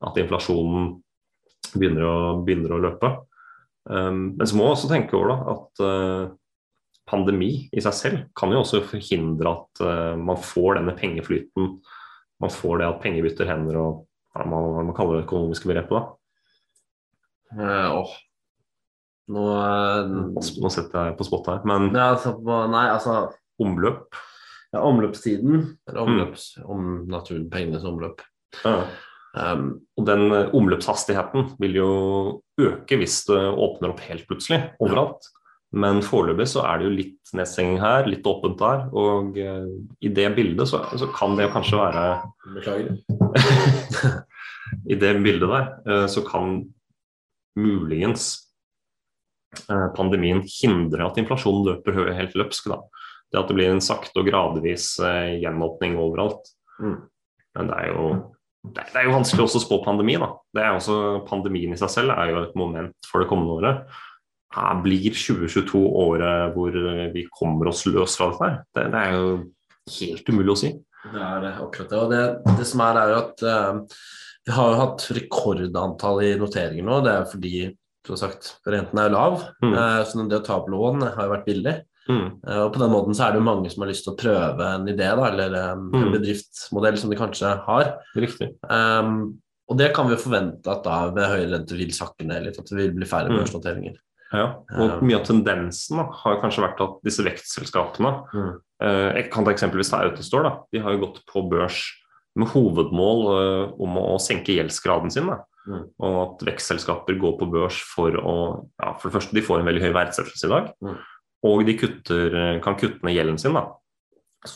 at 0.05 0.19
inflasjonen 0.19 0.91
begynner 1.75 2.07
å, 2.07 2.17
begynner 2.43 2.75
å 2.75 2.81
løpe. 2.83 3.13
Um, 3.89 4.35
men 4.37 4.47
så 4.47 4.57
må 4.57 4.67
vi 4.67 4.75
også 4.75 4.91
tenke 4.91 5.17
over 5.17 5.31
da, 5.31 5.55
at 5.55 5.83
uh, 5.83 6.35
pandemi 7.09 7.51
i 7.73 7.83
seg 7.83 7.95
selv 7.95 8.27
kan 8.37 8.51
jo 8.53 8.61
også 8.61 8.83
forhindre 8.89 9.55
at 9.55 9.83
uh, 9.83 10.13
man 10.19 10.39
får 10.43 10.79
denne 10.79 10.95
pengeflyten. 10.99 11.75
Man 12.39 12.53
får 12.53 12.79
det 12.81 12.89
at 12.89 13.03
penger 13.03 13.25
bytter 13.25 13.49
hender 13.49 13.81
og 13.81 14.05
hva 14.35 14.45
man, 14.47 14.71
hva 14.75 14.87
man 14.87 14.95
kaller 14.97 15.19
det 15.19 15.27
økonomiske 15.27 15.69
begrepet. 15.69 15.95
da. 15.99 16.03
Uh, 17.55 18.01
åh. 18.01 18.17
Nå 19.29 19.43
eh, 19.55 20.09
Nå 20.63 20.71
setter 20.73 21.09
jeg 21.11 21.17
på 21.19 21.27
spot 21.27 21.51
her, 21.51 21.61
men 21.69 21.91
ja, 21.93 22.11
altså, 22.15 22.33
på- 22.39 22.63
Nei, 22.73 22.87
altså 22.93 23.19
omløp 23.61 24.17
ja, 24.73 24.81
Omløpstiden, 24.85 25.63
eller 25.89 26.01
omløps, 26.03 26.43
om 26.65 27.05
naturen, 27.09 27.47
pengenes 27.49 27.85
omløp. 27.89 28.21
ja. 28.63 28.81
Um, 29.37 29.75
Og 29.93 30.07
den 30.07 30.31
eh, 30.33 30.47
omløpshastigheten 30.57 31.51
vil 31.61 31.75
jo 31.77 31.89
øke 32.57 32.97
hvis 32.97 33.19
det 33.27 33.37
åpner 33.37 33.91
opp 33.93 33.99
helt 34.07 34.25
plutselig 34.29 34.57
overalt. 34.81 35.27
Men 35.69 36.01
foreløpig 36.01 36.47
så 36.49 36.63
er 36.65 36.79
det 36.81 36.87
jo 36.87 36.95
litt 36.95 37.33
nedstenging 37.37 37.77
her, 37.77 38.07
litt 38.09 38.25
åpent 38.25 38.57
der. 38.57 38.87
Og 38.89 39.37
uh, 39.37 39.69
i 40.01 40.09
det 40.09 40.25
bildet 40.33 40.65
så, 40.71 40.81
så 40.97 41.11
kan 41.13 41.37
det 41.37 41.51
kanskje 41.53 41.77
være 41.77 42.05
beklager. 42.55 42.97
I 44.93 44.97
det 44.97 45.13
bildet 45.21 45.49
der 45.53 45.69
uh, 45.85 46.07
så 46.09 46.25
kan 46.25 46.63
muligens 47.59 48.31
pandemien 49.97 50.41
hindre 50.45 51.07
at 51.07 51.17
inflasjonen 51.21 51.65
løper 51.67 52.11
helt 52.17 52.35
løpsk. 52.37 52.69
Da. 52.71 52.81
Det 53.29 53.39
at 53.41 53.49
det 53.49 53.57
blir 53.57 53.71
en 53.73 53.83
sakte 53.83 54.21
og 54.21 54.27
gradvis 54.29 54.91
eh, 55.05 55.39
gjenåpning 55.43 55.97
overalt. 56.01 56.51
Mm. 56.81 56.99
Men 57.57 57.71
det 57.71 57.79
er 57.79 57.89
jo 57.93 58.11
det 58.75 58.83
er, 58.91 59.05
jo 59.07 59.15
vanskelig 59.15 59.45
også 59.45 59.61
å 59.61 59.63
spå 59.63 59.77
pandemi. 59.85 60.17
da. 60.19 60.33
Det 60.53 60.63
er 60.63 60.75
også, 60.75 60.95
pandemien 61.29 61.73
i 61.73 61.79
seg 61.79 61.91
selv 61.93 62.15
er 62.17 62.33
jo 62.33 62.41
et 62.43 62.57
moment 62.59 63.07
for 63.07 63.23
det 63.23 63.29
kommende 63.29 63.55
året. 63.55 63.99
Her 64.53 64.81
blir 64.83 65.13
2022 65.13 65.79
året 66.01 66.55
hvor 66.55 66.75
vi 67.13 67.23
kommer 67.31 67.69
oss 67.71 67.85
løs 67.87 68.17
fra 68.19 68.31
dette? 68.33 68.49
her? 68.49 68.57
Det, 68.75 68.85
det 68.91 69.03
er 69.03 69.15
jo 69.15 69.29
helt 69.95 70.31
umulig 70.33 70.53
å 70.53 70.59
si. 70.59 70.71
Det 71.05 71.21
er 71.23 71.45
det, 71.45 71.53
akkurat 71.63 71.93
det. 71.93 72.01
Og 72.01 72.11
det, 72.11 72.23
det 72.59 72.67
som 72.67 72.83
er, 72.83 72.99
er 72.99 73.13
jo 73.13 73.19
at 73.21 73.45
uh, 73.47 73.99
vi 74.45 74.55
har 74.57 74.73
jo 74.73 74.81
hatt 74.81 75.05
rekordantall 75.15 76.23
i 76.25 76.33
noteringer 76.41 76.89
nå. 76.89 76.99
Det 77.05 77.13
er 77.15 77.29
fordi 77.31 77.53
som 78.09 78.17
sagt, 78.17 78.55
renten 78.67 78.97
er 78.99 79.09
jo 79.09 79.15
lav, 79.15 79.43
Mm. 79.63 79.73
eh, 79.73 80.03
så 80.05 80.27
det 80.29 80.39
å 80.41 80.45
ta 80.45 80.57
opp 80.57 80.67
lån 80.69 81.01
har 81.15 81.23
jo 81.27 81.33
vært 81.35 81.45
billig. 81.45 81.75
Mm. 82.09 82.39
Eh, 82.47 82.59
og 82.65 82.73
på 82.73 82.79
den 82.81 82.89
måten 82.91 83.13
så 83.13 83.27
er 83.27 83.31
det 83.33 83.39
jo 83.39 83.45
mange 83.45 83.69
som 83.69 83.83
har 83.83 83.89
lyst 83.91 84.03
til 84.03 84.13
å 84.15 84.17
prøve 84.17 84.65
en 84.75 84.87
idé 84.89 85.09
da, 85.15 85.27
eller 85.29 85.53
eh, 85.53 85.71
en 85.71 85.91
Mm. 85.91 86.11
bedriftsmodell 86.17 86.97
som 86.97 87.09
de 87.11 87.15
kanskje 87.15 87.51
har. 87.65 87.93
Riktig. 88.15 88.55
Um, 88.69 89.37
og 89.69 89.77
det 89.77 89.93
kan 89.93 90.07
vi 90.09 90.15
forvente 90.15 90.65
at 90.67 90.83
da 90.83 91.11
ved 91.11 91.27
høyere 91.29 91.51
rente 91.59 91.77
vil 91.77 91.91
sakke 91.93 92.25
ned 92.25 92.43
litt, 92.45 92.57
at 92.57 92.65
det 92.65 92.77
vil 92.77 92.91
bli 92.91 93.05
færre 93.05 93.29
Mm. 93.29 93.37
børsnoteringer. 93.37 93.95
Ja, 94.33 94.55
og 94.77 95.01
mye 95.01 95.15
av 95.19 95.25
tendensen 95.25 95.97
da, 95.97 96.03
har 96.11 96.39
kanskje 96.41 96.61
vært 96.61 96.81
at 96.81 97.03
disse 97.03 97.23
vekstselskapene 97.25 98.25
Mm. 98.33 98.59
eh, 98.81 99.13
Jeg 99.21 99.31
kan 99.31 99.43
ta 99.45 99.51
eksempelvis 99.51 99.89
ta 99.91 100.01
Autostore. 100.03 100.43
da, 100.43 100.57
De 100.71 100.79
har 100.79 100.91
jo 100.93 101.05
gått 101.05 101.25
på 101.27 101.47
børs 101.49 101.83
med 102.35 102.47
hovedmål 102.47 103.21
eh, 103.69 103.73
om 103.79 103.95
å 103.97 104.19
senke 104.19 104.53
gjeldsgraden 104.55 105.11
sin. 105.11 105.27
Da. 105.27 105.37
Mm. 105.67 105.85
Og 106.01 106.17
at 106.23 106.45
vekstselskaper 106.47 107.17
går 107.19 107.35
på 107.39 107.47
børs 107.51 107.77
for 107.91 108.15
å 108.15 108.35
ja, 108.79 108.93
For 108.97 109.09
det 109.09 109.15
første, 109.17 109.35
de 109.37 109.43
får 109.45 109.61
en 109.61 109.67
veldig 109.69 109.83
høy 109.83 109.91
verdsettelse 109.97 110.47
i 110.47 110.53
dag. 110.53 110.71
Mm. 110.85 110.95
Og 111.49 111.65
de 111.67 111.75
kutter, 111.79 112.37
kan 112.63 112.77
kutte 112.79 113.05
ned 113.05 113.15
gjelden 113.15 113.39
sin 113.39 113.55
da, 113.55 113.65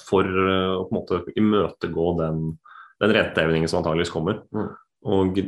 for 0.09 0.27
eh, 0.27 0.71
å 0.75 0.85
på 0.88 0.91
en 0.91 1.00
måte 1.00 1.19
imøtegå 1.39 2.07
den, 2.19 2.41
den 3.03 3.13
rentehevingen 3.17 3.72
som 3.72 3.81
antageligvis 3.81 4.12
kommer. 4.13 4.41
Mm. 4.55 4.72
Og 5.13 5.39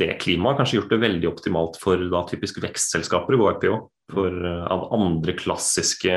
det 0.00 0.14
klimaet 0.22 0.54
har 0.54 0.62
kanskje 0.62 0.78
gjort 0.78 0.92
det 0.94 1.02
veldig 1.02 1.28
optimalt 1.28 1.76
for 1.80 2.00
da 2.12 2.22
typisk 2.28 2.62
vekstselskaper 2.64 3.36
å 3.36 3.40
gå 3.42 3.48
IPO. 3.54 3.80
For 4.12 4.36
eh, 4.50 4.62
av 4.72 4.86
andre 4.96 5.34
klassiske, 5.36 6.12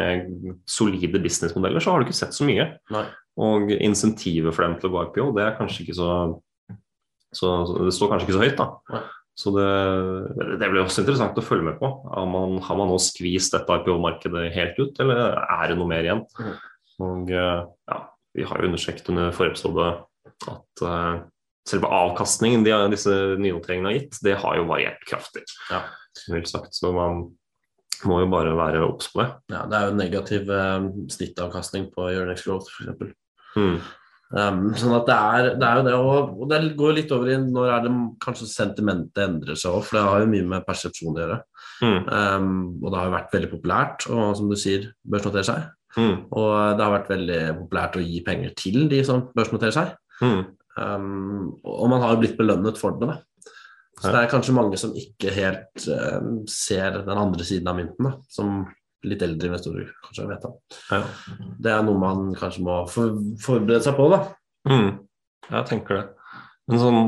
solide 0.70 1.22
businessmodeller 1.24 1.84
så 1.84 1.94
har 1.94 2.02
du 2.02 2.10
ikke 2.10 2.22
sett 2.22 2.36
så 2.36 2.48
mye. 2.48 2.70
Nei. 2.96 3.08
Og 3.40 3.72
insentivet 3.80 4.56
for 4.56 4.66
dem 4.66 4.78
til 4.80 4.90
å 4.90 4.94
gå 4.96 5.08
IPO, 5.08 5.32
det 5.38 5.46
er 5.46 5.58
kanskje 5.60 5.86
ikke 5.86 5.98
så, 6.00 6.12
så 7.36 7.54
så 7.68 7.86
Det 7.86 7.96
står 7.96 8.12
kanskje 8.12 8.28
ikke 8.28 8.38
så 8.38 8.46
høyt, 8.46 8.60
da. 8.60 9.02
Så 9.40 9.54
det, 9.56 9.68
det 10.60 10.68
blir 10.68 10.84
også 10.84 11.06
interessant 11.06 11.38
å 11.40 11.46
følge 11.46 11.70
med 11.70 11.78
på. 11.80 11.90
Har 12.12 12.28
man, 12.28 12.58
har 12.66 12.76
man 12.76 12.90
nå 12.92 12.98
skvist 13.00 13.54
dette 13.56 13.78
IPO-markedet 13.80 14.50
helt 14.52 14.82
ut, 14.82 15.00
eller 15.00 15.38
er 15.40 15.72
det 15.72 15.78
noe 15.80 15.88
mer 15.90 16.08
igjen? 16.08 16.26
Mhm. 16.40 16.58
Og 17.00 17.30
eh, 17.32 17.60
ja, 17.88 18.00
vi 18.36 18.44
har 18.44 18.60
jo 18.60 18.68
undersøkt 18.68 19.08
under 19.12 19.32
forrige 19.32 19.56
episode 19.56 19.86
at 20.50 20.84
uh, 20.84 21.22
selve 21.68 21.90
avkastningen 21.94 22.66
de, 22.66 22.74
disse 22.92 23.14
nynoteringene 23.40 23.92
har 23.92 23.98
gitt, 23.98 24.20
det 24.26 24.36
har 24.42 24.58
jo 24.60 24.68
variert 24.70 25.02
kraftig. 25.08 25.46
Ja. 25.72 25.86
Sagt. 26.44 26.74
Så 26.76 26.92
man 26.92 27.30
må 28.08 28.20
jo 28.24 28.30
bare 28.32 28.56
være 28.58 28.84
obs 28.84 29.10
på 29.14 29.22
det. 29.22 29.30
Ja, 29.54 29.64
det 29.70 29.78
er 29.78 29.88
jo 29.88 29.98
negativ 29.98 30.52
eh, 30.52 30.88
snittavkastning 31.14 31.90
på 31.94 32.10
Euronex 32.10 32.44
Growth, 32.48 32.72
f.eks. 32.74 33.14
Mm. 33.56 33.78
Um, 34.30 34.68
sånn 34.78 34.94
at 34.94 35.08
det 35.08 35.16
er, 35.16 35.48
det 35.58 35.66
er 35.66 35.80
jo 35.80 35.86
det, 35.88 35.94
og, 35.98 36.34
og 36.44 36.50
det 36.52 36.60
går 36.78 36.92
litt 37.00 37.14
over 37.16 37.32
i 37.34 37.38
når 37.42 37.72
er 37.74 37.86
det 37.88 37.94
kanskje 38.22 38.50
sentimentet 38.52 39.24
endrer 39.24 39.58
seg 39.58 39.74
òg, 39.74 39.88
for 39.88 39.98
det 39.98 40.04
har 40.06 40.22
jo 40.22 40.30
mye 40.36 40.50
med 40.52 40.68
persepsjon 40.68 41.16
å 41.16 41.24
gjøre. 41.24 41.40
Mm. 41.80 41.98
Um, 42.06 42.52
og 42.84 42.92
det 42.92 43.00
har 43.00 43.10
jo 43.10 43.16
vært 43.16 43.36
veldig 43.38 43.52
populært 43.56 44.06
og 44.12 44.24
som 44.38 44.52
du 44.52 44.58
sier, 44.60 44.92
børsnotere 45.02 45.48
seg. 45.48 45.66
Mm. 45.98 46.16
Og 46.38 46.52
det 46.78 46.86
har 46.86 46.94
vært 46.94 47.12
veldig 47.16 47.42
populært 47.64 47.98
å 47.98 48.06
gi 48.06 48.22
penger 48.26 48.54
til 48.60 48.86
de 48.92 49.02
som 49.08 49.26
børsnoterer 49.34 49.76
seg. 49.80 49.96
Mm. 50.22 50.44
Um, 50.78 51.50
og 51.66 51.90
man 51.92 52.04
har 52.04 52.14
jo 52.14 52.22
blitt 52.22 52.38
belønnet 52.38 52.78
for 52.80 53.00
det. 53.00 53.10
Da. 53.10 53.18
Så 54.00 54.14
det 54.14 54.20
er 54.22 54.32
kanskje 54.32 54.56
mange 54.56 54.78
som 54.80 54.94
ikke 54.96 55.34
helt 55.36 55.88
um, 55.90 56.44
ser 56.48 57.02
den 57.02 57.18
andre 57.18 57.48
siden 57.48 57.68
av 57.72 57.80
mynten, 57.80 58.06
da, 58.06 58.14
som 58.32 58.62
litt 59.08 59.24
eldre 59.24 59.50
investorer 59.52 59.90
kanskje 60.04 60.28
vet 60.28 60.46
om. 60.50 60.56
Ja. 60.92 61.02
Det 61.64 61.72
er 61.72 61.86
noe 61.88 62.02
man 62.02 62.30
kanskje 62.38 62.66
må 62.66 62.82
for, 62.92 63.16
forberede 63.44 63.86
seg 63.86 63.96
på, 64.00 64.10
da. 64.12 64.22
Mm. 64.70 64.90
Jeg 65.50 65.70
tenker 65.70 66.00
det. 66.00 66.06
Men 66.70 66.82
sånn 66.84 67.02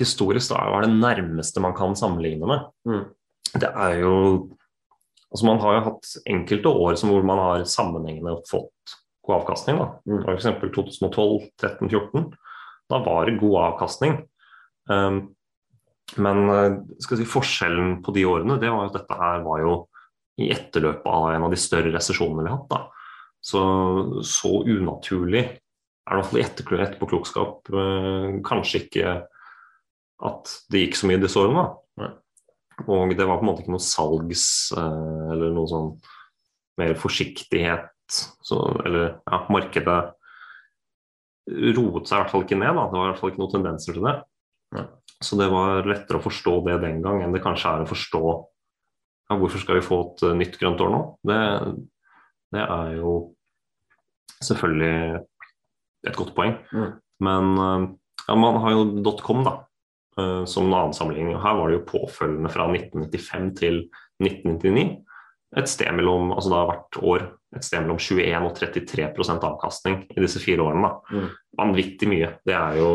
historisk, 0.00 0.50
da, 0.50 0.64
hva 0.70 0.80
er 0.80 0.88
det 0.88 0.96
nærmeste 0.96 1.62
man 1.62 1.76
kan 1.76 1.94
sammenligne 1.98 2.48
med? 2.50 2.68
Mm. 2.88 3.04
Det 3.54 3.70
er 3.70 4.00
jo 4.02 4.14
Altså 5.34 5.48
Man 5.48 5.58
har 5.58 5.72
jo 5.74 5.86
hatt 5.88 6.10
enkelte 6.30 6.70
år 6.70 6.94
som 6.94 7.10
hvor 7.10 7.24
man 7.26 7.40
har 7.42 7.62
sammenhengende 7.66 8.36
fått 8.46 8.92
god 9.26 9.40
avkastning. 9.40 9.80
da. 9.80 9.88
Mm. 10.06 10.20
Eksempel 10.30 10.70
2012, 10.70 11.48
13, 11.58 11.88
14. 11.90 12.28
Da 12.92 13.00
var 13.02 13.26
det 13.26 13.40
god 13.40 13.56
avkastning. 13.64 14.20
Um, 14.86 15.34
men 16.20 16.50
eh, 16.52 16.76
si, 17.02 17.26
forskjellen 17.26 17.96
på 18.04 18.14
de 18.14 18.22
årene 18.28 18.60
det 18.62 18.70
var 18.70 18.84
jo 18.84 18.92
at 18.92 18.98
dette 19.00 19.18
her 19.18 19.42
var 19.42 19.62
jo 19.64 19.74
i 20.40 20.50
etterløpet 20.54 21.06
av 21.06 21.28
en 21.30 21.46
av 21.46 21.52
de 21.52 21.60
større 21.60 21.92
resesjonene 21.94 22.44
vi 22.44 22.50
har 22.50 22.58
hatt. 22.58 22.72
da. 22.72 23.04
Så, 23.44 23.60
så 24.24 24.62
unaturlig 24.64 25.44
er 25.44 26.18
det 26.18 26.24
i 26.24 26.42
hvert 26.42 26.74
i 26.74 26.82
etterpåklokskap 26.84 27.70
eh, 27.72 28.28
kanskje 28.44 28.82
ikke 28.84 29.14
at 30.24 30.52
det 30.72 30.84
gikk 30.84 30.98
så 30.98 31.08
mye 31.10 31.22
disse 31.22 31.40
årene. 31.40 31.64
da. 32.00 32.10
Og 32.90 33.14
det 33.14 33.26
var 33.28 33.38
på 33.38 33.44
en 33.44 33.50
måte 33.50 33.62
ikke 33.62 33.74
noe 33.74 33.84
salgs 33.84 34.46
eh, 34.76 35.24
eller 35.34 35.54
noe 35.54 35.70
sånn 35.70 35.90
mer 36.80 36.96
forsiktighet 36.98 37.90
så, 38.44 38.58
Eller 38.84 39.14
ja, 39.24 39.38
markedet 39.48 40.00
roet 41.46 42.08
seg 42.08 42.18
i 42.18 42.20
hvert 42.20 42.32
fall 42.32 42.42
ikke 42.44 42.58
ned. 42.58 42.74
Da. 42.76 42.88
Det 42.90 42.98
var 42.98 43.06
i 43.06 43.10
hvert 43.12 43.20
fall 43.20 43.32
ikke 43.32 43.40
noen 43.40 43.54
tendenser 43.54 43.96
til 43.96 44.04
det. 44.04 44.14
Ja. 44.76 44.84
Så 45.24 45.38
det 45.40 45.46
var 45.52 45.88
lettere 45.88 46.20
å 46.20 46.24
forstå 46.24 46.54
det 46.66 46.80
den 46.82 47.00
gang 47.04 47.22
enn 47.24 47.32
det 47.32 47.42
kanskje 47.44 47.70
er 47.70 47.84
å 47.84 47.88
forstå 47.88 48.22
ja, 49.30 49.36
hvorfor 49.40 49.62
skal 49.62 49.78
vi 49.78 49.86
få 49.86 50.00
et 50.04 50.24
eh, 50.28 50.34
nytt 50.36 50.58
grønt 50.60 50.82
år 50.84 50.90
nå. 50.92 51.02
Det, 51.26 51.38
det 52.54 52.64
er 52.64 52.96
jo 52.98 53.12
selvfølgelig 54.44 55.20
et 56.04 56.18
godt 56.18 56.34
poeng. 56.36 56.58
Mm. 56.72 56.90
Men 57.24 57.54
eh, 57.66 57.86
ja, 58.28 58.36
man 58.40 58.60
har 58.64 58.74
jo 58.76 59.14
.com 59.22 59.44
da, 59.46 59.54
eh, 60.18 60.42
som 60.50 60.68
en 60.68 60.76
annen 60.76 60.96
sammenligning. 60.96 61.38
Her 61.40 61.56
var 61.60 61.70
det 61.70 61.80
jo 61.80 61.86
påfølgende 61.94 62.52
fra 62.52 62.68
1995 62.72 63.50
til 63.60 63.80
1999. 64.22 65.00
Et 65.54 65.70
sted 65.70 65.90
mellom, 65.94 66.32
altså 66.34 66.50
det 66.50 66.58
har 66.58 66.70
hvert 66.72 67.00
år 67.06 67.24
et 67.54 67.62
sted 67.64 67.84
mellom 67.84 67.98
21 68.02 68.46
og 68.48 68.56
33 68.58 69.04
avkastning 69.46 70.00
i 70.10 70.20
disse 70.24 70.40
fire 70.42 70.64
årene. 70.66 70.88
Da. 70.88 71.14
Mm. 71.14 71.28
Vanvittig 71.60 72.08
mye. 72.10 72.32
Det 72.44 72.56
er 72.58 72.80
jo 72.82 72.88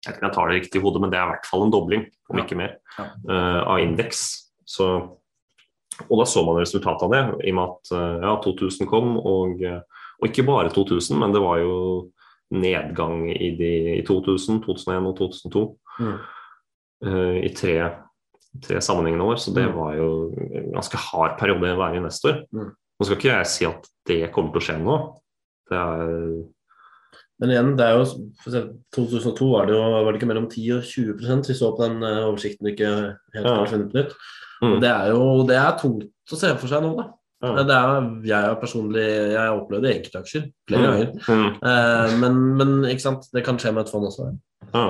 jeg 0.00 0.14
vet 0.14 0.16
ikke 0.16 0.24
om 0.24 0.28
jeg 0.30 0.34
tar 0.36 0.48
det 0.48 0.56
riktig 0.56 0.80
i 0.80 0.82
hodet, 0.84 1.00
men 1.02 1.10
det 1.12 1.18
er 1.18 1.26
i 1.26 1.30
hvert 1.34 1.48
fall 1.50 1.62
en 1.66 1.72
dobling, 1.74 2.04
om 2.30 2.38
Ja. 2.38 2.44
ikke 2.44 2.56
mer, 2.56 2.70
Ja. 2.96 3.04
uh, 3.28 3.60
av 3.68 3.80
indeks. 3.80 4.49
Så, 4.70 4.86
og 6.06 6.14
da 6.20 6.26
så 6.30 6.44
man 6.46 6.60
resultatet 6.60 7.06
av 7.08 7.14
det, 7.14 7.22
i 7.48 7.52
og 7.52 7.58
med 7.58 7.72
at 7.74 7.92
eh, 7.98 8.24
ja, 8.28 8.34
2000 8.44 8.88
kom, 8.90 9.16
og, 9.18 9.62
og 9.66 10.28
ikke 10.28 10.46
bare 10.46 10.70
2000, 10.72 11.18
men 11.18 11.34
det 11.34 11.42
var 11.42 11.58
jo 11.62 11.74
nedgang 12.50 13.24
i, 13.30 13.50
de, 13.58 13.72
i 13.98 14.02
2000, 14.06 14.62
2001 14.66 15.10
og 15.12 15.16
2002 15.24 15.66
Mm. 16.00 16.14
Uh, 17.04 17.36
i 17.44 17.48
tre, 17.52 17.74
tre 18.64 18.78
sammenhengende 18.80 19.24
år. 19.28 19.36
Så 19.36 19.52
det 19.52 19.66
Mm. 19.68 19.74
var 19.76 19.94
jo 19.98 20.06
en 20.32 20.70
ganske 20.72 20.96
hard 20.96 21.38
periode 21.38 21.74
å 21.74 21.76
være 21.76 21.98
investor. 22.00 22.38
Mm. 22.52 22.70
Nå 22.72 23.04
skal 23.04 23.16
ikke 23.18 23.34
jeg 23.34 23.46
si 23.46 23.66
at 23.68 23.88
det 24.08 24.32
kommer 24.32 24.52
til 24.54 24.60
å 24.62 24.64
skje 24.64 24.78
nå. 24.80 24.96
Det 25.68 25.76
er 25.76 26.42
Men 27.40 27.50
igjen, 27.50 27.76
det 27.76 27.84
er 27.86 27.98
jo 27.98 28.04
for 28.42 28.72
2002 28.96 29.50
var 29.52 29.66
det 29.66 29.76
jo 29.76 29.80
var 29.80 30.08
det 30.12 30.18
ikke 30.20 30.28
mellom 30.28 30.48
10 30.48 30.72
og 30.76 30.82
20 30.84 31.46
vi 31.48 31.54
så 31.56 31.70
på 31.76 31.84
den 31.86 32.02
eh, 32.02 32.24
oversikten 32.28 32.66
du 32.66 32.72
ikke 32.72 32.90
helt 33.34 33.46
har 33.46 33.70
funnet 33.70 33.94
ut. 33.96 34.16
Mm. 34.60 34.76
Det 34.82 34.90
er 34.90 35.10
jo 35.14 35.20
det 35.48 35.56
er 35.56 35.76
tungt 35.80 36.32
å 36.34 36.36
se 36.38 36.50
for 36.60 36.68
seg 36.70 36.82
nå, 36.84 36.90
da. 36.98 37.06
Ja. 37.40 37.62
Det 37.64 37.72
er, 37.76 38.08
jeg 38.28 38.44
har 38.50 38.58
personlig 38.60 39.04
jeg 39.06 39.38
har 39.40 39.54
opplevd 39.56 39.86
det 39.86 39.92
i 39.94 39.98
enkeltaksjer 39.98 40.42
flere 40.68 40.90
ganger. 40.90 41.14
Mm. 41.24 41.46
Eh, 41.70 42.18
men, 42.20 42.36
men 42.58 42.74
ikke 42.90 43.06
sant, 43.06 43.24
det 43.32 43.44
kan 43.46 43.56
skje 43.58 43.72
med 43.72 43.86
et 43.86 43.92
fond 43.94 44.04
også. 44.10 44.26
Ja. 44.74 44.84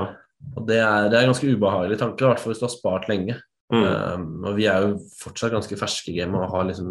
Og 0.56 0.66
det 0.66 0.80
er, 0.82 1.06
det 1.12 1.18
er 1.18 1.22
en 1.28 1.30
ganske 1.30 1.46
ubehagelig 1.54 2.00
tanke, 2.00 2.24
i 2.24 2.26
hvert 2.26 2.42
fall 2.42 2.50
hvis 2.54 2.58
du 2.62 2.66
har 2.66 2.74
spart 2.74 3.06
lenge. 3.12 3.36
Mm. 3.70 3.84
Um, 3.86 4.44
og 4.50 4.56
vi 4.58 4.64
er 4.66 4.82
jo 4.82 4.96
fortsatt 5.20 5.52
ganske 5.54 5.76
ferske 5.78 6.10
i 6.10 6.16
gamet 6.18 6.42
og 6.42 6.50
har 6.56 6.64
liksom 6.66 6.88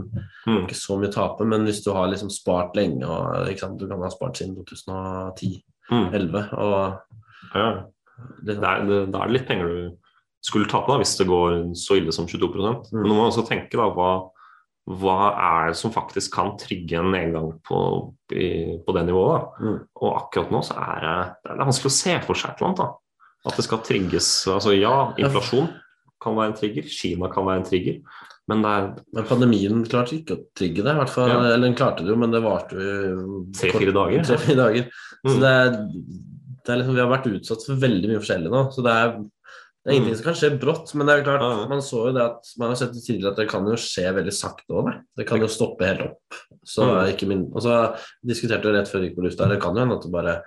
Mm. 0.47 0.61
ikke 0.63 0.77
så 0.79 0.95
mye 0.95 1.09
å 1.09 1.15
tape, 1.17 1.43
men 1.45 1.65
hvis 1.67 1.83
du 1.83 1.89
har 1.91 2.07
liksom 2.07 2.29
spart 2.31 2.77
lenge, 2.79 3.03
og 3.03 3.49
du 3.77 3.83
kan 3.89 3.99
ha 4.01 4.09
spart 4.13 4.37
siden 4.39 4.55
2010-2011 4.55 5.59
Mm. 5.91 6.53
og 6.57 7.01
Ja. 7.55 7.69
Da 8.45 8.53
er, 8.53 8.85
det, 8.87 9.11
da 9.13 9.21
er 9.23 9.27
det 9.27 9.33
litt 9.35 9.47
penger 9.47 9.67
du 9.67 9.97
skulle 10.45 10.69
tape 10.71 10.87
da, 10.87 10.97
hvis 11.01 11.17
det 11.19 11.27
går 11.27 11.55
så 11.75 11.97
ille 11.99 12.13
som 12.15 12.27
22 12.29 12.49
Mm. 12.49 12.75
Men 12.93 13.07
nå 13.09 13.13
må 13.15 13.23
man 13.23 13.31
også 13.31 13.43
tenke 13.49 13.75
da, 13.77 13.89
hva, 13.91 14.11
hva 14.89 15.17
er 15.35 15.67
det 15.73 15.77
som 15.77 15.91
faktisk 15.93 16.33
kan 16.37 16.53
trigge 16.57 16.97
en 16.97 17.11
nedgang 17.13 17.51
på, 17.67 17.81
i, 18.31 18.77
på 18.85 18.95
det 18.95 19.03
nivået. 19.09 19.35
da? 19.59 19.67
Mm. 19.67 19.77
Og 20.01 20.15
akkurat 20.23 20.51
nå 20.55 20.61
så 20.65 20.77
er 20.79 21.03
det, 21.05 21.17
det 21.43 21.51
er 21.57 21.61
vanskelig 21.67 21.91
å 21.91 21.97
se 21.99 22.15
for 22.25 22.39
seg 22.39 22.53
et 22.55 22.61
eller 22.63 22.69
annet. 22.71 22.81
da. 22.85 22.89
At 23.49 23.55
det 23.59 23.63
skal 23.67 23.83
trigges 23.87 24.29
altså 24.51 24.73
Ja, 24.75 24.95
inflasjon 25.19 25.69
kan 26.19 26.35
være 26.35 26.51
en 26.51 26.57
trigger, 26.59 26.87
Kina 26.91 27.29
kan 27.31 27.45
være 27.47 27.61
en 27.61 27.67
trigger, 27.69 27.99
men 28.51 28.63
det 28.65 28.71
er 28.75 28.87
Men 29.15 29.27
pandemien 29.29 29.83
klarte 29.87 30.17
ikke 30.17 30.35
å 30.35 30.41
trigge 30.57 30.83
det, 30.83 30.91
i 30.91 30.99
hvert 30.99 31.13
fall. 31.13 31.29
Ja. 31.31 31.37
Eller 31.53 31.67
den 31.69 31.77
klarte 31.79 32.03
det 32.03 32.11
jo, 32.11 32.17
men 32.19 32.31
det 32.33 32.41
varte 32.43 32.75
jo 32.75 33.43
Tre-fire 33.55 33.93
dager, 33.95 34.17
ja. 34.17 34.23
Tre-fire 34.31 34.57
dager. 34.63 34.89
Så 35.19 35.35
Mm. 35.35 35.39
det 35.43 35.49
er, 35.51 35.71
det 36.65 36.71
er 36.73 36.77
liksom, 36.79 36.95
vi 36.95 37.01
har 37.03 37.09
vært 37.11 37.25
utsatt 37.29 37.63
for 37.67 37.75
veldig 37.81 38.07
mye 38.09 38.19
forskjellig 38.23 38.51
nå. 38.53 38.59
Så 38.71 38.83
det 38.85 38.91
er, 38.95 39.13
det 39.85 39.91
er 39.93 39.95
ingenting 39.95 40.17
som 40.19 40.25
kan 40.29 40.35
skje 40.39 40.49
brått. 40.59 40.93
Men 40.95 41.07
det 41.07 41.13
er 41.19 41.23
klart, 41.23 41.41
Ja, 41.41 41.67
man 41.71 41.79
så 41.85 42.07
jo 42.07 42.13
det 42.13 42.21
at 42.25 42.49
man 42.59 42.69
har 42.73 42.75
sett 42.75 42.93
det 42.93 43.03
tidligere 43.05 43.31
at 43.31 43.37
det 43.37 43.49
kan 43.49 43.65
jo 43.65 43.77
skje 43.79 44.09
veldig 44.13 44.33
sakte 44.35 44.75
òg. 44.75 44.89
Det 45.17 45.25
kan 45.29 45.39
jo 45.39 45.47
stoppe 45.47 45.87
helt 45.87 46.01
opp. 46.01 46.39
Så 46.65 46.83
Mm. 46.83 47.13
ikke 47.13 47.27
min, 47.27 47.45
og 47.55 47.61
så 47.63 47.95
diskuterte 48.25 48.63
vi 48.67 48.75
rett 48.77 48.87
før 48.91 48.99
vi 49.01 49.09
gikk 49.09 49.15
på 49.17 49.23
lufta, 49.29 49.47
det 49.49 49.61
kan 49.61 49.73
jo 49.73 49.79
hende 49.85 49.95
at 49.95 50.03
det 50.03 50.11
bare 50.11 50.41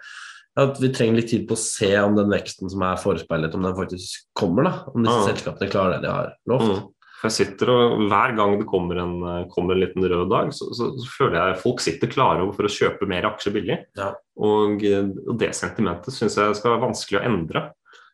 at 0.54 0.76
vi 0.78 0.88
trenger 0.92 1.16
litt 1.16 1.30
tid 1.30 1.46
på 1.48 1.54
å 1.56 1.56
se 1.56 1.96
om 1.96 2.14
den 2.14 2.28
veksten 2.28 2.68
som 2.68 2.82
er 2.82 2.96
forespeilet, 3.00 3.54
om 3.54 3.62
den 3.62 3.72
faktisk 3.74 4.26
kommer. 4.36 4.64
da, 4.64 4.84
Om 4.94 5.02
disse 5.02 5.20
Ja. 5.26 5.32
selskapene 5.32 5.70
klarer 5.70 5.92
det 5.96 6.02
de 6.02 6.12
har 6.12 6.34
lovt. 6.46 6.68
Mm. 6.82 6.88
Jeg 7.22 7.30
sitter 7.30 7.70
og 7.70 8.10
Hver 8.10 8.36
gang 8.36 8.58
det 8.58 8.66
kommer 8.66 8.98
en, 8.98 9.48
kommer 9.48 9.72
en 9.72 9.80
liten 9.80 10.02
rød 10.02 10.28
dag, 10.28 10.48
så, 10.52 10.68
så, 10.74 10.90
så 10.98 11.06
føler 11.16 11.38
jeg 11.54 11.62
folk 11.62 11.80
sitter 11.80 12.06
klare 12.08 12.52
for 12.52 12.64
å 12.64 12.68
kjøpe 12.68 13.08
mer 13.08 13.22
aksjer 13.22 13.52
billig. 13.54 13.78
Ja. 13.96 14.12
Og, 14.36 14.82
og 15.28 15.38
det 15.38 15.54
sentimentet 15.54 16.12
syns 16.12 16.36
jeg 16.36 16.54
skal 16.56 16.72
være 16.76 16.84
vanskelig 16.90 17.20
å 17.20 17.24
endre. 17.24 17.70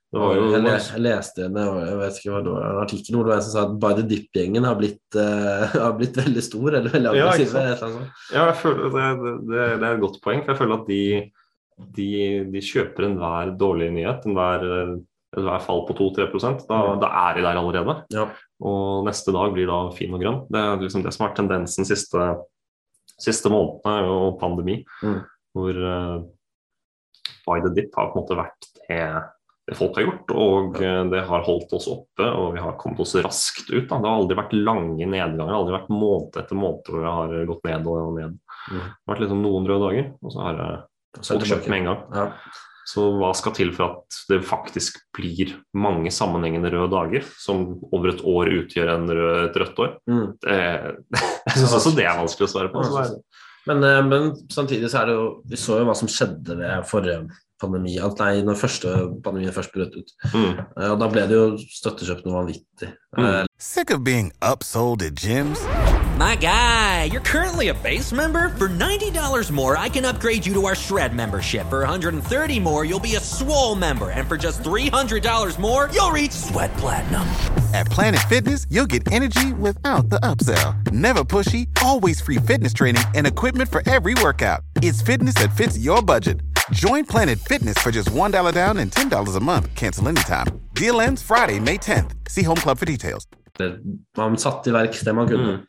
Jo 0.08 0.28
jeg, 0.32 0.60
le, 0.64 0.70
jeg 0.72 1.02
leste 1.04 1.42
en, 1.44 1.56
jeg 1.60 1.96
vet 1.98 2.18
ikke 2.18 2.30
hva 2.32 2.38
det 2.40 2.52
var, 2.54 2.62
en 2.64 2.78
artikkel 2.80 3.16
hvor 3.16 3.26
det 3.26 3.32
var 3.34 3.40
en 3.42 3.44
som 3.44 3.52
sa 3.52 3.64
at 3.66 3.74
By 3.82 3.90
the 3.98 4.04
Dip-gjengen 4.08 4.64
har, 4.64 4.80
eh, 4.80 5.74
har 5.84 5.98
blitt 5.98 6.16
veldig 6.16 6.44
stor, 6.46 6.68
eller 6.78 6.94
veldig 6.94 7.12
Ja, 7.12 7.26
aggressiv. 7.28 7.58
eller. 7.60 8.06
Ja, 8.32 8.46
jeg 8.46 8.56
føler 8.62 8.94
det, 8.94 9.10
det, 9.50 9.66
det 9.82 9.84
er 9.84 9.98
et 9.98 10.02
godt 10.06 10.18
poeng. 10.24 10.40
For 10.46 10.54
jeg 10.54 10.60
føler 10.62 10.78
at 10.78 10.88
de, 10.88 11.02
de, 12.00 12.08
de 12.56 12.64
kjøper 12.70 13.10
enhver 13.10 13.52
dårlig 13.60 13.90
nyhet, 13.98 14.24
enhver, 14.24 14.66
enhver 15.36 15.68
fall 15.68 15.84
på 15.90 16.00
2-3 16.00 16.28
da, 16.64 16.82
da 17.04 17.14
er 17.26 17.36
de 17.36 17.44
der 17.44 17.60
allerede. 17.60 18.00
Ja. 18.16 18.30
Og 18.64 19.04
neste 19.06 19.36
dag 19.36 19.52
blir 19.52 19.68
da 19.68 19.84
fin 19.94 20.16
og 20.16 20.24
grønn. 20.24 20.44
Det 20.48 20.64
er 20.64 20.86
liksom 20.88 21.04
det 21.04 21.12
som 21.12 21.26
har 21.26 21.34
vært 21.34 21.42
tendensen 21.44 21.86
siste, 21.86 22.32
siste 23.20 23.52
månedene, 23.52 24.08
og 24.08 24.40
pandemi. 24.40 24.80
Mm. 25.04 25.20
Hvor 25.52 25.84
uh, 25.84 26.20
by 27.44 27.60
the 27.60 27.76
dip 27.76 27.92
har 27.92 28.08
på 28.08 28.16
en 28.16 28.24
måte 28.24 28.40
vært 28.40 28.72
det 28.88 29.04
folk 29.76 29.98
har 29.98 30.06
gjort. 30.06 30.32
Og 30.32 30.78
eh, 30.82 31.00
det 31.12 31.25
har 31.28 31.46
holdt 31.46 31.75
oss 31.76 31.88
oppe, 31.92 32.28
og 32.28 32.54
vi 32.56 32.62
har 32.64 32.78
kommet 32.80 33.02
oss 33.04 33.16
raskt 33.25 33.68
ut. 33.70 33.88
Da. 33.88 33.98
Det 33.98 34.08
har 34.08 34.14
aldri 34.14 34.38
vært 34.38 34.54
lange 34.56 35.04
nedganger. 35.04 35.42
Det 35.42 35.50
har 35.50 35.58
aldri 35.60 35.76
vært 35.76 35.92
måned 35.92 36.38
etter 36.42 36.60
måned 36.60 36.88
hvor 36.88 37.04
det 37.04 37.16
har 37.18 37.50
gått 37.52 37.68
ned 37.68 37.90
og 37.92 38.14
ned. 38.16 38.38
Mm. 38.68 38.78
Det 38.78 38.87
har 38.87 39.12
vært 39.12 39.26
liksom 39.26 39.44
noen 39.44 39.68
røde 39.68 39.84
dager, 39.90 40.08
og 40.22 40.34
så 40.34 40.46
har 40.46 40.64
folk 41.18 41.46
kjøpt 41.52 41.70
med 41.72 41.82
en 41.82 41.90
gang. 41.90 42.02
Ja. 42.16 42.26
Så 42.88 43.04
hva 43.20 43.34
skal 43.37 43.52
til 43.52 43.70
for 43.76 43.98
at 43.98 44.18
det 44.30 44.38
faktisk 44.48 44.96
blir 45.16 45.50
mange 45.76 46.08
sammenhengende 46.14 46.70
røde 46.72 46.88
dager, 46.94 47.26
som 47.37 47.66
over 47.92 48.14
et 48.14 48.22
år 48.25 48.48
utgjør 48.62 48.94
en 48.94 49.10
rød, 49.10 49.34
et 49.50 49.58
rødt 49.60 49.82
år? 49.84 49.90
Mm. 50.08 50.25
Det, 50.44 50.56
jeg 51.18 51.58
syns 51.58 51.76
også 51.82 51.92
det 51.98 52.06
er 52.08 52.16
vanskelig 52.16 52.48
å 52.48 52.52
svare 52.54 52.72
på. 52.72 52.87
Så 52.87 52.96
det 52.96 53.04
er, 53.04 53.44
Men, 53.68 53.84
eh, 53.84 54.00
men 54.06 54.30
samtidig 54.48 54.88
så 54.88 55.02
er 55.02 55.10
det 55.10 55.18
jo 55.18 55.25
Vi 55.50 55.58
så 55.60 55.76
jo 55.76 55.84
hva 55.84 55.96
som 55.98 56.08
skjedde 56.08 56.56
ved 56.56 56.87
forrige 56.88 57.18
pandemi. 57.60 57.98
At 58.04 58.18
nei, 58.18 58.40
når 58.42 58.54
første 58.60 58.88
pandemien 59.24 59.52
først 59.52 59.72
brøt 59.72 59.96
ut. 59.96 60.10
mm, 60.32 60.58
Eh, 60.80 60.90
Og 60.90 60.98
da 61.00 61.08
ble 61.08 61.26
det 61.28 61.36
jo 61.36 61.56
støttekjøp 61.58 62.24
noe 62.26 62.34
vanvittig. 62.44 62.92
Eh, 63.18 63.44
Sick 63.58 63.90
of 63.90 64.04
being 64.04 64.32
upsold 64.42 65.02
at 65.02 65.14
gyms? 65.14 65.58
My 66.18 66.34
guy, 66.34 67.04
you're 67.12 67.20
currently 67.22 67.68
a 67.68 67.74
base 67.74 68.10
member. 68.12 68.48
For 68.58 68.68
$90 68.68 69.52
more, 69.52 69.76
I 69.76 69.88
can 69.88 70.04
upgrade 70.04 70.44
you 70.44 70.52
to 70.54 70.66
our 70.66 70.74
Shred 70.74 71.14
membership. 71.14 71.68
For 71.70 71.78
130 71.84 72.58
more, 72.58 72.84
you'll 72.84 72.98
be 72.98 73.14
a 73.14 73.20
Swole 73.20 73.76
member. 73.76 74.10
And 74.10 74.26
for 74.28 74.36
just 74.36 74.64
$300 74.64 75.58
more, 75.60 75.88
you'll 75.92 76.10
reach 76.10 76.32
Sweat 76.32 76.76
Platinum. 76.76 77.22
At 77.72 77.86
Planet 77.86 78.20
Fitness, 78.28 78.66
you'll 78.68 78.86
get 78.86 79.12
energy 79.12 79.52
without 79.52 80.08
the 80.10 80.18
upsell. 80.20 80.90
Never 80.90 81.22
pushy, 81.22 81.68
always 81.84 82.20
free 82.20 82.38
fitness 82.38 82.72
training 82.72 83.02
and 83.14 83.24
equipment 83.26 83.70
for 83.70 83.82
every 83.88 84.14
workout. 84.20 84.60
It's 84.82 85.00
fitness 85.02 85.34
that 85.34 85.56
fits 85.56 85.78
your 85.78 86.02
budget. 86.02 86.40
Join 86.72 87.04
Planet 87.04 87.38
Fitness 87.38 87.78
for 87.78 87.90
just 87.90 88.10
$1 88.10 88.52
down 88.52 88.78
and 88.78 88.90
$10 88.90 89.37
a 89.37 89.40
month. 89.40 89.75
Cancel 89.75 90.08
anytime. 90.08 90.46
Deal 90.75 91.00
ends 91.00 91.22
Friday, 91.22 91.60
May 91.60 91.78
10th. 91.78 92.12
See 92.28 92.42
Home 92.42 92.56
Club 92.56 92.78
for 92.78 92.84
details. 92.87 93.26
man 94.16 94.37
satte 94.38 94.70
i 94.70 94.72
verk 94.72 94.92
det 95.04 95.12
man 95.14 95.26
kunne. 95.28 95.52
mm. 95.52 95.64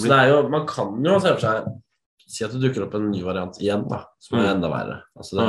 Så 0.00 0.08
det 0.08 0.16
er 0.18 0.28
jo, 0.30 0.48
man 0.48 0.66
kan 0.66 0.94
jo 1.04 1.18
se 1.20 1.28
for 1.34 1.40
seg 1.40 1.64
Si 2.26 2.42
at 2.42 2.50
det 2.54 2.62
dukker 2.62 2.86
opp 2.86 2.94
en 2.96 3.10
ny 3.12 3.20
variant 3.22 3.58
igjen, 3.60 3.82
da, 3.88 3.98
som 4.18 4.38
er 4.38 4.42
Mm. 4.46 4.50
enda 4.56 4.68
verre. 4.72 4.94
Altså 5.18 5.36
det, 5.36 5.44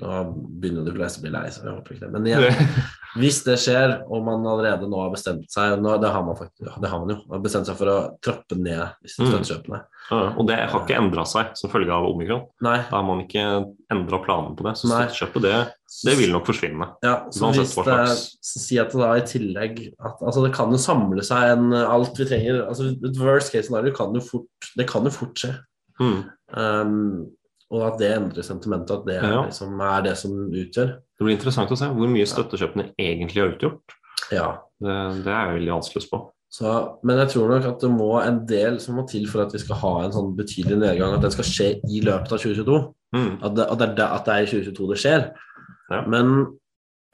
Ja. 0.00 0.06
Nå 0.06 0.20
begynner 0.62 0.84
de 0.86 0.92
fleste 0.96 1.18
å 1.18 1.22
bli 1.22 1.30
lei, 1.30 1.48
så 1.50 1.64
jeg 1.64 1.74
håper 1.74 1.92
ikke 1.92 2.00
det. 2.00 2.12
Men 2.12 2.26
igjen, 2.26 2.68
hvis 3.18 3.42
det 3.44 3.58
skjer, 3.60 3.92
og 4.08 4.22
man 4.24 4.46
allerede 4.48 4.86
nå 4.88 5.00
har 5.02 5.10
bestemt 5.12 5.50
seg 5.52 5.76
nå, 5.82 5.98
Det 6.00 6.10
har 6.14 6.22
man 6.24 6.36
faktisk, 6.38 6.70
det 6.80 6.88
har 6.88 7.00
man 7.02 7.10
jo, 7.12 7.16
man 7.26 7.36
har 7.36 7.42
bestemt 7.44 7.68
seg 7.68 7.76
for 7.76 7.90
å 7.92 7.96
trappe 8.24 8.56
ned 8.56 8.94
disse 9.04 9.20
Mm. 9.20 9.28
støttekjøpene. 9.32 9.80
Ja, 10.10 10.20
og 10.36 10.46
det 10.48 10.56
har 10.56 10.80
ikke 10.80 10.96
endra 10.98 11.24
seg 11.28 11.52
som 11.56 11.70
følge 11.70 11.92
av 11.92 12.06
omikron. 12.08 12.46
Nei. 12.64 12.78
Da 12.88 12.96
har 12.96 13.04
man 13.04 13.20
ikke 13.26 13.44
endra 13.92 14.18
planen 14.24 14.56
på 14.56 14.64
det. 14.64 14.72
Så 14.80 14.88
støttekjøpet, 14.88 15.42
det, 15.42 15.74
det 16.08 16.16
vil 16.18 16.32
nok 16.32 16.46
forsvinne. 16.48 16.88
Ja, 17.04 17.14
så 17.30 17.52
hvis 17.52 17.74
det, 17.84 17.98
Si 18.42 18.78
at 18.80 18.90
det 18.92 19.00
da 19.02 19.12
i 19.18 19.26
tillegg 19.28 19.92
at, 20.00 20.16
altså 20.22 20.42
Det 20.46 20.54
kan 20.56 20.72
jo 20.72 20.80
samle 20.80 21.22
seg 21.22 21.52
en 21.52 21.72
alt 21.74 22.16
vi 22.18 22.24
trenger 22.24 22.64
altså 22.66 22.90
Et 22.96 23.20
worst 23.20 23.52
case 23.52 23.68
scenario 23.68 23.92
kan 23.94 24.12
jo 24.14 24.20
fort 24.24 24.72
Det 24.76 24.88
kan 24.88 25.04
jo 25.04 25.10
fort 25.14 25.36
skje. 25.36 25.52
Mm. 26.00 26.18
Um, 26.56 27.26
og 27.72 27.86
at 27.86 27.98
det 28.02 28.10
endrer 28.12 28.44
sentimentet, 28.44 28.92
at 29.00 29.06
det 29.08 29.16
Ja. 29.22 29.42
liksom 29.46 29.80
er 29.80 30.02
det 30.04 30.16
som 30.20 30.36
utgjør. 30.50 30.92
Det 31.16 31.24
blir 31.24 31.36
interessant 31.36 31.72
å 31.72 31.78
se 31.78 31.88
hvor 31.88 32.10
mye 32.12 32.28
støttekjøpene 32.28 32.92
egentlig 33.00 33.42
har 33.42 33.54
utgjort. 33.54 33.96
Ja. 34.30 34.48
Det, 34.82 35.24
det 35.24 35.32
er 35.32 35.46
jeg 35.46 35.58
veldig 35.60 35.74
vanskelig 35.78 36.02
å 36.02 36.06
spå. 36.06 36.22
Så, 36.52 36.72
men 37.08 37.16
jeg 37.22 37.30
tror 37.32 37.48
nok 37.48 37.64
at 37.70 37.80
det 37.80 37.88
må 37.88 38.10
en 38.20 38.42
del 38.48 38.74
som 38.84 38.98
må 38.98 39.06
til 39.08 39.24
for 39.30 39.46
at 39.46 39.54
vi 39.54 39.60
skal 39.62 39.78
ha 39.80 39.92
en 40.04 40.12
sånn 40.12 40.34
betydelig 40.36 40.82
nedgang, 40.82 41.14
at 41.16 41.24
den 41.24 41.32
skal 41.32 41.48
skje 41.48 41.68
i 41.88 42.02
løpet 42.04 42.34
av 42.36 42.42
2022. 42.42 42.80
Mm. 43.16 43.30
At 43.40 43.54
det, 43.56 43.68
at 43.72 43.78
det, 43.80 43.86
er, 43.88 44.10
at 44.10 44.26
det 44.28 44.34
er 44.34 44.42
i 44.44 44.50
2022 44.50 44.90
det 44.90 44.98
skjer. 45.00 45.24
Ja. 45.92 46.02
Men 46.12 46.34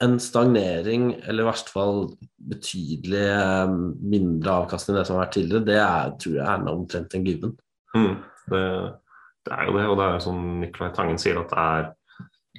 en 0.03 0.19
stagnering, 0.23 1.13
eller 1.27 1.43
i 1.43 1.47
hvert 1.47 1.71
fall 1.71 2.05
betydelig 2.51 3.25
eh, 3.31 3.71
mindre 4.11 4.57
avkastning 4.63 4.95
enn 4.95 5.01
det 5.01 5.07
som 5.07 5.17
har 5.17 5.25
vært 5.25 5.35
tidligere, 5.37 5.67
det 5.67 5.79
er, 5.83 6.13
tror 6.19 6.35
jeg 6.37 6.47
er 6.47 6.69
omtrent 6.73 7.15
en 7.15 7.27
given. 7.27 7.55
Mm. 7.95 8.13
Det, 8.51 8.63
det 9.49 9.57
er 9.57 9.69
jo 9.69 9.77
det, 9.77 9.87
og 9.89 9.97
det 9.97 10.05
er 10.05 10.17
jo 10.17 10.25
som 10.27 10.43
Nicolai 10.61 10.91
Tangen 10.95 11.19
sier, 11.21 11.39
at 11.41 11.53
det 11.53 11.65
er 11.65 11.89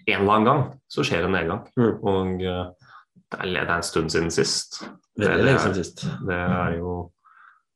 en 0.00 0.22
eller 0.22 0.34
annen 0.34 0.48
gang 0.48 0.66
så 0.90 1.04
skjer 1.06 1.26
en 1.26 1.36
nedgang. 1.36 1.62
Mm. 1.78 1.94
Og 2.10 2.42
eh, 2.42 2.90
det 3.30 3.38
er, 3.38 3.54
det 3.54 3.62
er 3.68 3.76
en 3.78 3.86
stund 3.86 4.12
siden 4.12 4.34
sist. 4.34 4.82
Veldig 5.20 5.46
lenge 5.46 5.62
siden 5.62 5.78
sist. 5.78 6.04
Det 6.26 6.36
er 6.36 6.78
jo 6.80 6.98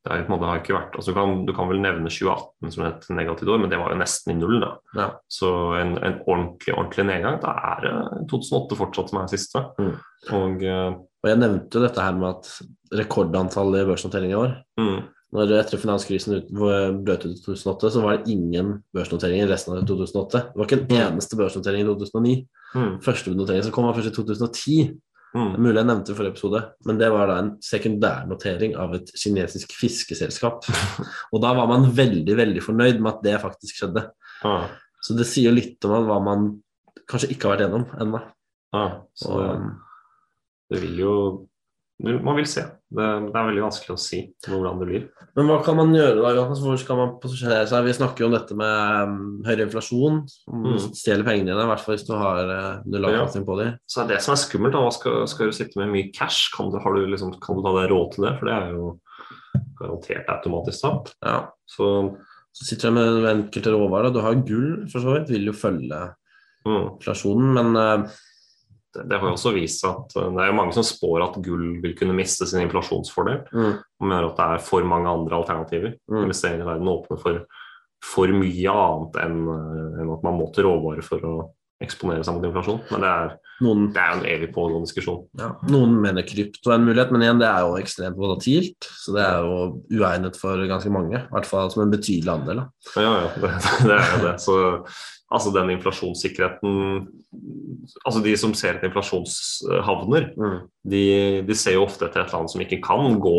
det 0.05 0.13
er, 0.13 0.27
måte 0.29 0.45
har 0.45 0.59
ikke 0.61 0.75
vært, 0.77 0.97
altså 0.99 1.13
du, 1.13 1.17
kan, 1.17 1.31
du 1.49 1.51
kan 1.57 1.69
vel 1.71 1.79
nevne 1.81 2.11
2018 2.13 2.73
som 2.75 2.83
et 2.85 3.07
negativt 3.17 3.49
år, 3.55 3.61
men 3.63 3.71
det 3.73 3.79
var 3.81 3.95
jo 3.95 4.01
nesten 4.03 4.35
i 4.35 4.37
null. 4.37 4.59
da. 4.61 4.73
Ja. 4.99 5.07
Så 5.33 5.49
en, 5.79 5.95
en 5.97 6.19
ordentlig 6.27 6.75
ordentlig 6.75 7.07
nedgang, 7.09 7.39
da 7.41 7.55
er 7.71 7.87
det 7.87 7.95
2008 8.29 8.79
fortsatt 8.83 9.13
som 9.13 9.23
er 9.23 9.31
siste. 9.33 9.63
Mm. 9.81 9.95
Og 10.41 10.67
eh, 10.69 10.91
Og 11.25 11.31
jeg 11.31 11.41
nevnte 11.41 11.81
jo 11.81 11.85
dette 11.87 12.05
her 12.05 12.21
med 12.21 12.35
at 12.35 13.01
rekordantall 13.01 13.79
i 13.81 13.87
børsnotering 13.89 14.35
i 14.35 14.39
år. 14.43 14.53
mm, 14.77 14.99
Når 15.35 15.53
etter 15.59 15.81
finanskrisen 15.83 16.37
ut- 16.39 16.51
brøt 16.55 17.25
ut 17.27 17.33
i 17.33 17.41
2008, 17.43 17.91
så 17.91 18.03
var 18.05 18.17
det 18.19 18.31
ingen 18.31 18.77
børsnoteringer 18.95 19.49
resten 19.51 19.75
av 19.75 19.81
2008. 19.89 20.43
Det 20.53 20.61
var 20.61 20.69
ikke 20.69 20.79
en 20.85 20.95
eneste 21.01 21.39
børsnotering 21.41 21.83
i 21.83 21.89
2009. 21.89 22.35
mm, 22.75 22.93
Første 23.03 23.35
notering 23.35 23.65
som 23.67 23.75
kom, 23.75 23.89
var 23.89 23.99
først 23.99 24.13
i 24.13 24.15
2010. 24.15 24.77
Det 25.35 25.41
mm, 25.43 25.55
er 25.57 25.63
mulig 25.65 25.81
jeg 25.81 25.89
nevnte 25.89 26.13
i 26.13 26.15
forrige 26.15 26.33
episode, 26.37 26.61
men 26.87 26.99
det 27.01 27.09
var 27.11 27.27
da 27.27 27.39
en 27.43 27.49
sekundærnotering 27.67 28.77
av 28.79 28.95
et 28.95 29.11
kinesisk 29.19 29.73
fiskeselskap. 29.75 30.69
Og 31.35 31.43
da 31.43 31.51
var 31.59 31.67
man 31.67 31.89
veldig, 31.91 32.37
veldig 32.39 32.63
fornøyd 32.63 33.01
med 33.03 33.11
at 33.11 33.25
det 33.27 33.41
faktisk 33.43 33.81
skjedde. 33.81 34.05
Ah. 34.47 34.69
Så 35.03 35.17
det 35.19 35.27
sier 35.27 35.51
litt 35.51 35.83
om 35.89 36.07
hva 36.07 36.21
man 36.23 36.53
kanskje 37.11 37.33
ikke 37.35 37.49
har 37.51 37.57
vært 37.57 37.67
gjennom 37.67 37.89
ennå. 38.07 38.23
Ah, 38.75 38.95
så 39.19 39.35
Og, 39.35 39.67
det 40.71 40.81
vil 40.87 41.03
jo 41.03 41.17
Man 42.03 42.35
vil 42.37 42.47
se. 42.51 42.65
Det, 42.95 43.05
det 43.31 43.39
er 43.39 43.47
veldig 43.49 43.63
vanskelig 43.63 43.95
å 43.95 44.01
si 44.03 44.19
hvordan 44.49 44.81
det 44.81 44.87
blir. 44.89 45.05
Men 45.39 45.47
hva 45.47 45.61
kan 45.63 45.77
man 45.79 45.93
gjøre 45.95 46.17
da? 46.19 46.33
Johannes? 46.35 46.59
Hvor 46.65 46.79
skal 46.83 46.99
man 46.99 47.13
posisjonere 47.23 47.69
seg? 47.71 47.85
Vi 47.87 47.95
snakker 47.95 48.25
jo 48.25 48.29
om 48.31 48.35
dette 48.35 48.57
med 48.59 49.07
um, 49.07 49.21
høyere 49.47 49.69
inflasjon, 49.69 50.19
som 50.27 50.65
Mm. 50.67 50.75
stjeler 50.99 51.23
pengene 51.27 51.53
dine, 51.53 51.63
i 51.63 51.71
hvert 51.71 51.85
fall 51.85 51.95
hvis 51.95 52.07
du 52.09 52.13
har 52.19 52.51
uh, 52.51 52.83
null 52.91 53.07
avkastning 53.09 53.47
på 53.47 53.57
dem. 53.61 53.77
Så 53.87 54.03
det 54.03 54.05
er 54.05 54.13
det 54.17 54.25
som 54.27 54.35
er 54.35 54.43
skummelt. 54.43 54.75
da, 54.75 54.83
skal, 54.99 55.23
skal 55.31 55.51
du 55.51 55.57
sitte 55.57 55.79
med 55.81 55.93
mye 55.95 56.11
cash? 56.15 56.51
Kan 56.57 56.75
du, 56.75 56.81
har 56.83 56.99
du 56.99 57.07
liksom, 57.07 57.33
kan 57.43 57.57
du 57.59 57.63
ta 57.67 57.73
deg 57.79 57.89
råd 57.95 58.13
til 58.17 58.27
det? 58.27 58.35
For 58.41 58.51
det 58.51 58.59
er 58.59 58.75
jo 58.75 58.91
garantert 59.79 60.31
automatisk 60.35 60.83
tap. 60.83 61.11
Ja. 61.23 61.39
Så 61.71 61.91
Så 62.55 62.69
sitter 62.69 62.91
du 62.91 62.95
med 62.95 63.25
enkelte 63.27 63.71
råvarer. 63.75 64.13
Du 64.15 64.21
har 64.23 64.35
gull, 64.47 64.85
for 64.93 65.03
så 65.03 65.17
vidt, 65.17 65.31
vil 65.35 65.49
jo 65.49 65.53
følge 65.59 66.03
mm, 66.67 66.85
inflasjonen, 67.01 67.49
men 67.57 67.75
uh, 67.75 68.21
det, 68.95 69.19
har 69.19 69.29
jo 69.29 69.35
også 69.37 69.53
vist 69.57 69.83
seg 69.83 69.99
at 70.05 70.17
uh, 70.19 70.31
det 70.35 70.45
er 70.45 70.53
jo 70.53 70.57
mange 70.61 70.77
som 70.77 70.87
spår 70.87 71.27
at 71.27 71.41
gull 71.45 71.67
vil 71.83 71.97
kunne 71.99 72.17
miste 72.17 72.47
sin 72.51 72.63
inflasjonsfordel. 72.65 73.43
mm, 73.51 73.77
Og 74.01 74.09
mener 74.09 74.29
at 74.29 74.41
det 74.41 74.49
er 74.55 74.65
for 74.71 74.87
mange 74.89 75.11
andre 75.11 75.39
alternativer. 75.41 75.97
Mm. 76.11 76.23
Investeringer 76.25 76.65
i 76.65 76.73
verden 76.73 76.95
åpner 76.95 77.23
for 77.23 77.45
for 78.05 78.29
mye 78.37 78.69
annet 78.69 79.15
enn, 79.23 79.39
uh, 79.49 80.01
enn 80.03 80.11
at 80.13 80.25
man 80.27 80.35
må 80.37 80.51
til 80.53 80.67
råvarer 80.69 81.05
for 81.07 81.25
å 81.25 81.37
eksponere 81.85 82.25
seg 82.27 82.35
mot 82.39 82.45
inflasjon. 82.49 82.81
Men 82.91 83.01
det 83.05 83.11
er, 83.13 83.35
noen 83.65 83.85
det 83.95 84.03
er 84.03 84.13
en 84.17 84.25
evig 84.27 84.51
pågående 84.55 84.89
diskusjon. 84.89 85.23
Ja, 85.39 85.53
noen 85.71 85.95
mener 86.03 86.27
krypto 86.27 86.73
er 86.73 86.79
en 86.81 86.87
mulighet, 86.89 87.13
men 87.15 87.23
igjen, 87.23 87.39
det 87.41 87.49
er 87.49 87.61
jo 87.67 87.77
ekstremt 87.79 88.19
volatilt. 88.19 88.89
Så 89.05 89.15
det 89.15 89.23
er 89.25 89.43
jo 89.47 89.83
uegnet 90.01 90.37
for 90.41 90.59
ganske 90.71 90.91
mange, 90.93 91.21
i 91.23 91.33
hvert 91.37 91.47
fall 91.47 91.71
som 91.71 91.85
en 91.87 91.93
betydelig 91.95 92.33
andel. 92.35 92.65
Da. 92.65 92.71
Ja, 93.01 93.13
ja, 93.25 93.29
det, 93.39 93.53
det 93.89 93.99
er 94.01 94.09
jo 94.17 94.23
det. 94.29 94.37
Så 94.43 94.59
altså 95.35 95.51
den 95.55 95.71
inflasjonssikkerheten 95.79 97.07
Altså 98.07 98.21
de 98.23 98.31
som 98.39 98.53
ser 98.55 98.77
etter 98.77 98.87
inflasjonshavner, 98.87 100.29
Mm. 100.39 100.59
de, 100.87 101.01
de 101.49 101.55
ser 101.59 101.75
jo 101.75 101.83
ofte 101.89 102.07
etter 102.07 102.23
et 102.23 102.33
land 102.33 102.47
som 102.53 102.61
ikke 102.63 102.79
kan 102.85 103.17
gå 103.19 103.33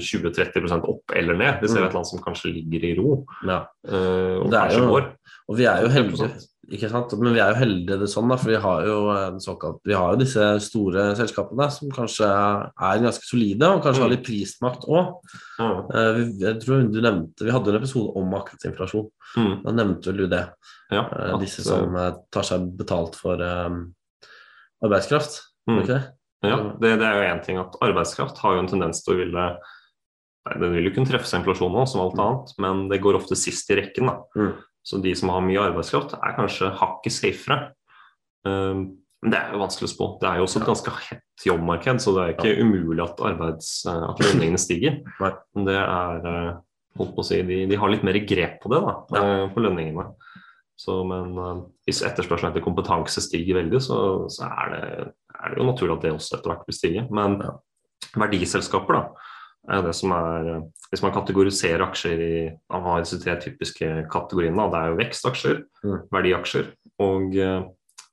20-30% 0.00 0.86
opp 0.88 1.12
eller 1.16 1.36
ned. 1.36 1.60
De 1.60 1.68
ser 1.68 1.80
Mm. 1.82 1.88
et 1.88 1.94
land 1.94 2.06
som 2.08 2.22
kanskje 2.24 2.52
ligger 2.54 2.84
i 2.88 2.94
ro, 2.98 3.26
Ja. 3.46 3.66
eh, 3.86 4.38
og 4.40 4.50
Det 4.50 4.56
er 4.58 4.68
kanskje 4.68 4.80
jo- 4.80 4.88
går. 4.94 5.04
Og 5.48 5.56
vi 5.56 5.64
er 5.64 5.82
jo 5.82 5.88
heldige, 5.88 6.16
100%. 6.16 6.46
Ikke 6.70 6.88
sant? 6.92 7.12
Men 7.18 7.34
vi 7.34 7.40
er 7.42 7.50
jo 7.52 7.58
heldige 7.60 7.96
det 7.98 8.08
sånn, 8.12 8.28
da, 8.30 8.36
for 8.38 8.50
vi 8.52 8.58
har 8.62 8.84
jo 8.86 8.98
såkalt 9.42 9.80
Vi 9.84 9.94
har 9.96 10.12
jo 10.14 10.20
disse 10.20 10.44
store 10.62 11.08
selskapene 11.18 11.66
som 11.74 11.90
kanskje 11.90 12.28
er 12.30 13.02
ganske 13.02 13.26
solide, 13.26 13.66
og 13.68 13.82
kanskje 13.82 14.00
Mm. 14.00 14.06
har 14.06 14.12
litt 14.14 14.24
prismakt 14.26 14.86
òg. 14.86 15.14
Mm. 15.58 16.38
Jeg 16.40 16.60
tror 16.62 16.84
du 16.92 17.00
nevnte 17.00 17.44
Vi 17.44 17.50
hadde 17.50 17.68
en 17.74 17.80
episode 17.82 18.12
om 18.16 18.30
markedsinflasjon. 18.30 19.10
inflasjon. 19.10 19.10
Mm. 19.36 19.62
Da 19.64 19.72
nevnte 19.72 20.06
vel 20.12 20.16
du 20.16 20.26
det. 20.28 20.44
Ja, 20.90 21.02
Eh, 21.10 21.34
at, 21.34 21.40
Disse 21.40 21.62
som 21.64 21.94
eh, 21.96 22.12
tar 22.30 22.42
seg 22.42 22.76
betalt 22.76 23.14
for 23.16 23.34
um, 23.40 23.94
arbeidskraft. 24.82 25.40
Mm. 25.68 25.82
Ikke 25.82 25.94
det? 25.98 26.02
Ja, 26.42 26.56
det, 26.80 26.94
det 26.98 27.04
er 27.06 27.18
jo 27.18 27.28
én 27.34 27.44
ting 27.44 27.58
at 27.60 27.74
arbeidskraft 27.84 28.38
har 28.40 28.54
jo 28.56 28.62
en 28.62 28.70
tendens 28.70 29.02
til 29.04 29.14
å 29.14 29.18
ville 29.20 29.46
Nei, 30.48 30.54
Den 30.58 30.72
vil 30.72 30.86
jo 30.88 30.94
kunne 30.94 31.06
treffe 31.10 31.28
seg 31.28 31.42
inflasjon 31.42 31.70
nå, 31.74 31.82
som 31.86 32.00
alt 32.00 32.16
annet, 32.16 32.52
men 32.64 32.86
det 32.88 33.02
går 33.04 33.18
ofte 33.18 33.36
sist 33.36 33.68
i 33.70 33.76
rekken. 33.76 34.06
da. 34.08 34.14
Mm. 34.34 34.54
Så 34.90 34.98
de 35.04 35.12
som 35.14 35.30
har 35.30 35.44
mye 35.46 35.68
arbeidskraft, 35.70 36.16
er 36.18 36.34
kanskje 36.34 36.72
hakket 36.80 37.14
safere. 37.14 37.60
Um, 38.42 38.88
men 39.20 39.34
det 39.34 39.38
er 39.38 39.52
jo 39.52 39.60
vanskelig 39.60 39.86
å 39.90 39.92
spå. 39.92 40.06
Det 40.20 40.28
er 40.30 40.40
jo 40.40 40.46
også 40.46 40.60
et 40.62 40.68
ganske 40.70 40.92
hett 41.10 41.44
jobbmarked, 41.44 42.00
så 42.00 42.14
det 42.16 42.22
er 42.22 42.34
ikke 42.34 42.64
umulig 42.64 43.04
at, 43.04 43.20
arbeids, 43.30 43.68
eh, 43.84 44.04
at 44.08 44.22
lønningene 44.24 44.60
stiger. 44.60 44.96
Men 45.56 45.66
det 45.68 45.76
er 45.76 46.28
eh, 46.30 46.54
holdt 46.96 47.12
på 47.16 47.22
å 47.22 47.28
si, 47.28 47.40
de, 47.46 47.58
de 47.68 47.78
har 47.80 47.92
litt 47.92 48.06
mer 48.06 48.16
grep 48.24 48.56
på 48.62 48.72
det, 48.72 48.80
da, 48.80 48.94
eh, 49.20 49.44
på 49.52 49.64
lønningene. 49.64 50.08
Så, 50.80 51.02
men 51.04 51.34
hvis 51.84 51.98
etterspørselen 52.08 52.54
etter 52.54 52.62
kompetanse 52.64 53.20
stiger 53.20 53.58
veldig, 53.58 53.82
så, 53.84 53.96
så 54.32 54.46
er, 54.48 54.70
det, 54.72 55.10
er 55.36 55.52
det 55.52 55.60
jo 55.60 55.66
naturlig 55.68 55.92
at 55.98 56.06
det 56.06 56.12
også 56.14 56.38
etter 56.38 56.54
hvert 56.54 56.70
vil 56.70 56.76
stige. 56.78 57.02
Men 57.12 57.34
verdiselskaper, 58.16 58.96
da, 58.96 59.29
er 59.68 59.82
det 59.84 59.94
som 59.94 60.12
er 60.16 60.46
eh, 60.54 60.62
Hvis 60.90 61.02
man 61.04 61.12
kategoriserer 61.14 61.84
aksjer 61.84 62.20
i 62.24 62.50
Man 62.72 62.82
har 62.82 63.00
disse 63.04 63.20
tre 63.22 63.36
typiske 63.38 64.08
kategoriene. 64.10 64.64
Det 64.72 64.78
er 64.80 64.88
jo 64.90 64.96
vekstaksjer, 64.98 65.60
Mm. 65.84 65.98
verdiaksjer 66.12 66.66
og 67.00 67.36
eh, 67.36 67.62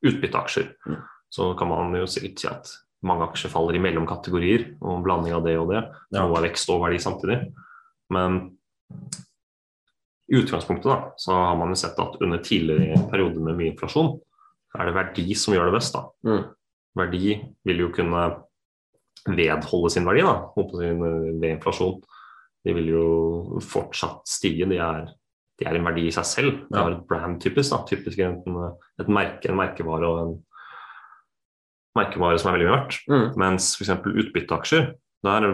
utbytteaksjer. 0.06 0.68
Mm. 0.88 1.00
Så 1.30 1.54
kan 1.60 1.68
man 1.68 1.96
jo 1.96 2.06
sikkert 2.08 2.40
si 2.40 2.48
at 2.48 2.70
mange 3.04 3.26
aksjer 3.28 3.52
faller 3.52 3.76
i 3.76 3.82
mellomkategorier, 3.84 4.78
og 4.82 4.98
en 4.98 5.04
blanding 5.04 5.34
av 5.36 5.44
det 5.44 5.58
og 5.60 5.70
det. 5.74 5.82
Ja. 6.12 6.22
Noe 6.24 6.38
er 6.40 6.48
vekst 6.48 6.70
og 6.70 6.82
verdi 6.86 7.00
samtidig. 7.04 7.40
Men 8.10 8.58
i 10.32 10.40
utgangspunktet 10.40 10.88
da, 10.92 10.98
så 11.20 11.32
har 11.36 11.56
man 11.60 11.70
jo 11.72 11.80
sett 11.80 12.00
at 12.00 12.18
under 12.24 12.40
tidligere 12.44 13.00
perioder 13.12 13.44
med 13.44 13.58
mye 13.60 13.72
inflasjon, 13.74 14.18
er 14.78 14.86
det 14.90 14.96
verdi 14.98 15.36
som 15.36 15.54
gjør 15.56 15.70
det 15.70 15.78
best. 15.78 15.94
da. 15.96 16.06
Mm. 16.28 16.44
Verdi 16.98 17.36
vil 17.68 17.84
jo 17.86 17.92
kunne 17.96 18.24
vedholde 19.36 19.92
sin 19.94 20.08
verdi 20.08 20.24
da, 20.26 20.36
jeg, 20.58 20.98
ved 21.00 21.50
inflasjon. 21.50 22.02
De 22.66 22.76
vil 22.76 22.92
jo 22.92 23.06
fortsatt 23.64 24.28
stige. 24.28 24.68
De 24.70 24.80
er, 24.84 25.08
de 25.60 25.68
er 25.68 25.80
en 25.80 25.88
verdi 25.88 26.08
i 26.08 26.14
seg 26.16 26.28
selv. 26.28 26.62
Det 26.68 26.80
er 26.80 26.96
et 26.96 27.08
brand 27.10 27.40
typisk. 27.44 27.74
da, 27.74 27.82
typisk 27.90 28.22
enten 28.24 28.58
et 29.02 29.12
merke, 29.12 29.52
en 29.52 29.60
merkevare 29.60 30.10
og 30.12 30.22
en 30.24 30.34
merkevare 31.98 32.40
som 32.40 32.52
er 32.52 32.58
veldig 32.58 32.72
verdt. 32.72 32.98
Mm. 33.10 33.28
Mens 33.42 33.74
f.eks. 33.78 33.94
utbytteaksjer, 34.24 34.90
der, 35.26 35.48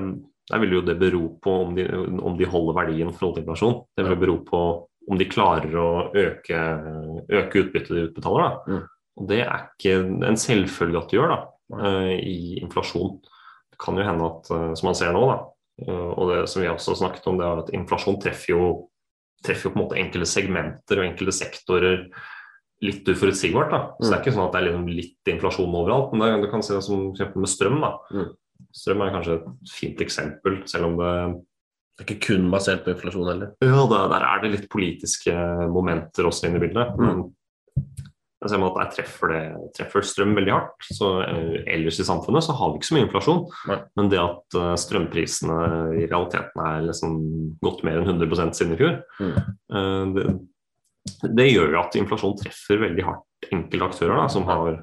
der 0.52 0.64
vil 0.64 0.80
jo 0.80 0.86
det 0.86 0.98
bero 1.02 1.28
på 1.44 1.60
om 1.68 1.78
de, 1.78 1.88
om 2.20 2.40
de 2.40 2.50
holder 2.50 2.80
verdien 2.82 3.12
i 3.12 3.16
forhold 3.16 3.38
til 3.38 3.46
inflasjon. 3.46 3.78
Det 3.96 4.06
vil 4.06 4.16
jo 4.16 4.24
bero 4.26 4.40
på 4.48 4.64
om 5.12 5.20
de 5.20 5.28
klarer 5.28 5.74
å 5.76 5.90
øke, 6.16 6.60
øke 7.28 7.64
utbyttet 7.66 7.96
de 7.96 8.06
utbetaler. 8.08 8.44
Da. 8.44 8.76
Mm. 8.76 8.84
Og 9.20 9.30
det 9.30 9.42
er 9.44 9.66
ikke 9.68 9.98
en 10.30 10.40
selvfølge 10.40 11.02
at 11.02 11.12
de 11.12 11.18
gjør 11.20 11.34
da, 11.34 11.40
eh, 11.84 12.14
i 12.24 12.38
inflasjon. 12.64 13.18
Det 13.74 13.82
kan 13.82 13.98
jo 13.98 14.06
hende 14.06 14.30
at, 14.30 14.54
eh, 14.54 14.72
som 14.80 14.90
man 14.90 14.98
ser 14.98 15.14
nå, 15.16 15.24
da, 15.30 15.38
eh, 15.84 16.10
og 16.14 16.32
det 16.32 16.42
som 16.52 16.64
vi 16.64 16.72
også 16.72 16.94
har 16.94 17.02
snakket 17.04 17.30
om, 17.32 17.40
det 17.42 17.48
er 17.50 17.64
at 17.64 17.74
inflasjon 17.82 18.20
treffer 18.22 18.54
jo 18.56 18.66
treffer 19.44 19.68
jo 19.68 19.74
på 19.74 19.80
en 19.80 19.84
måte 19.84 20.00
enkelte 20.00 20.30
segmenter 20.30 21.02
og 21.02 21.06
enkelte 21.08 21.36
sektorer 21.36 22.06
litt 22.84 23.08
uforutsigbart. 23.08 23.72
da. 23.72 23.82
Så 24.00 24.10
det 24.10 24.16
er 24.16 24.22
ikke 24.22 24.36
sånn 24.36 24.46
at 24.46 24.54
det 24.56 24.60
er 24.60 24.68
liksom 24.70 24.86
litt 24.92 25.32
inflasjon 25.34 25.76
overalt. 25.80 26.14
Men 26.14 26.24
det, 26.24 26.46
du 26.46 26.52
kan 26.52 26.64
se 26.66 26.78
det 26.78 26.84
som 26.86 27.10
eksempel 27.12 27.44
med 27.44 27.52
strøm. 27.52 27.80
da. 27.84 27.92
Mm. 28.12 28.30
Strøm 28.80 29.04
er 29.04 29.14
kanskje 29.18 29.36
et 29.40 29.74
fint 29.74 30.04
eksempel, 30.06 30.62
selv 30.72 30.92
om 30.92 31.02
det 31.02 31.16
Det 31.94 32.02
er 32.02 32.08
ikke 32.10 32.26
kun 32.26 32.48
basert 32.50 32.80
på 32.82 32.90
inflasjon 32.90 33.28
heller. 33.30 33.50
Ja, 33.62 33.84
der, 33.86 34.08
der 34.10 34.24
er 34.26 34.40
det 34.42 34.50
litt 34.50 34.70
politiske 34.74 35.34
momenter 35.70 36.26
også 36.26 36.48
inne 36.48 36.58
i 36.58 36.64
bildet. 36.64 36.96
Mm. 36.98 37.28
Jeg 38.44 38.52
ser 38.52 38.64
at 38.68 38.76
der 38.80 38.90
treffer, 38.92 39.32
det, 39.32 39.72
treffer 39.78 40.04
strøm 40.06 40.34
veldig 40.36 40.52
hardt. 40.52 40.88
Så 40.92 41.10
eh, 41.24 41.60
ellers 41.78 42.00
i 42.04 42.06
samfunnet 42.08 42.44
så 42.44 42.56
har 42.60 42.72
vi 42.74 42.80
ikke 42.82 42.90
så 42.90 42.96
mye 42.98 43.06
inflasjon. 43.08 43.44
Nei. 43.72 43.78
Men 44.00 44.10
det 44.12 44.20
at 44.20 44.58
eh, 44.60 44.74
strømprisene 44.84 45.60
i 46.02 46.08
realiteten 46.12 46.64
er 46.68 46.82
liksom 46.90 47.16
godt 47.64 47.86
mer 47.88 48.02
enn 48.02 48.10
100 48.20 48.52
siden 48.60 48.76
i 48.76 48.80
fjor, 48.82 48.98
Mm. 49.24 49.38
eh, 49.80 50.04
det, 50.18 50.26
det 51.40 51.48
gjør 51.54 51.74
jo 51.74 51.80
at 51.82 51.96
inflasjon 52.00 52.38
treffer 52.40 52.84
veldig 52.84 53.04
hardt 53.08 53.50
enkelte 53.52 53.88
aktører 53.90 54.20
da, 54.22 54.28
som 54.32 54.46
har 54.48 54.78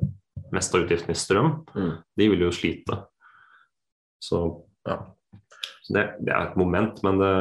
mest 0.52 0.74
av 0.74 0.82
utgiftene 0.84 1.14
i 1.16 1.20
strøm. 1.20 1.52
Mm. 1.76 1.92
De 2.20 2.28
vil 2.32 2.46
jo 2.48 2.50
slite. 2.52 2.98
Så 4.20 4.40
Ja. 4.88 4.96
så 5.84 5.92
det, 5.96 6.02
det 6.24 6.32
er 6.32 6.48
et 6.50 6.56
moment, 6.60 7.02
men 7.04 7.18
det, 7.20 7.34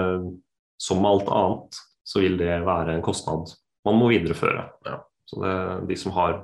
som 0.80 1.00
med 1.02 1.12
alt 1.12 1.30
annet 1.32 1.80
så 2.08 2.20
vil 2.24 2.38
det 2.40 2.60
være 2.66 2.96
en 2.98 3.04
kostnad 3.06 3.52
man 3.88 3.96
må 4.00 4.10
videreføre. 4.12 4.64
Ja. 4.86 4.98
Så 5.30 5.40
det, 5.44 5.56
de 5.92 5.98
som 6.02 6.14
har, 6.16 6.40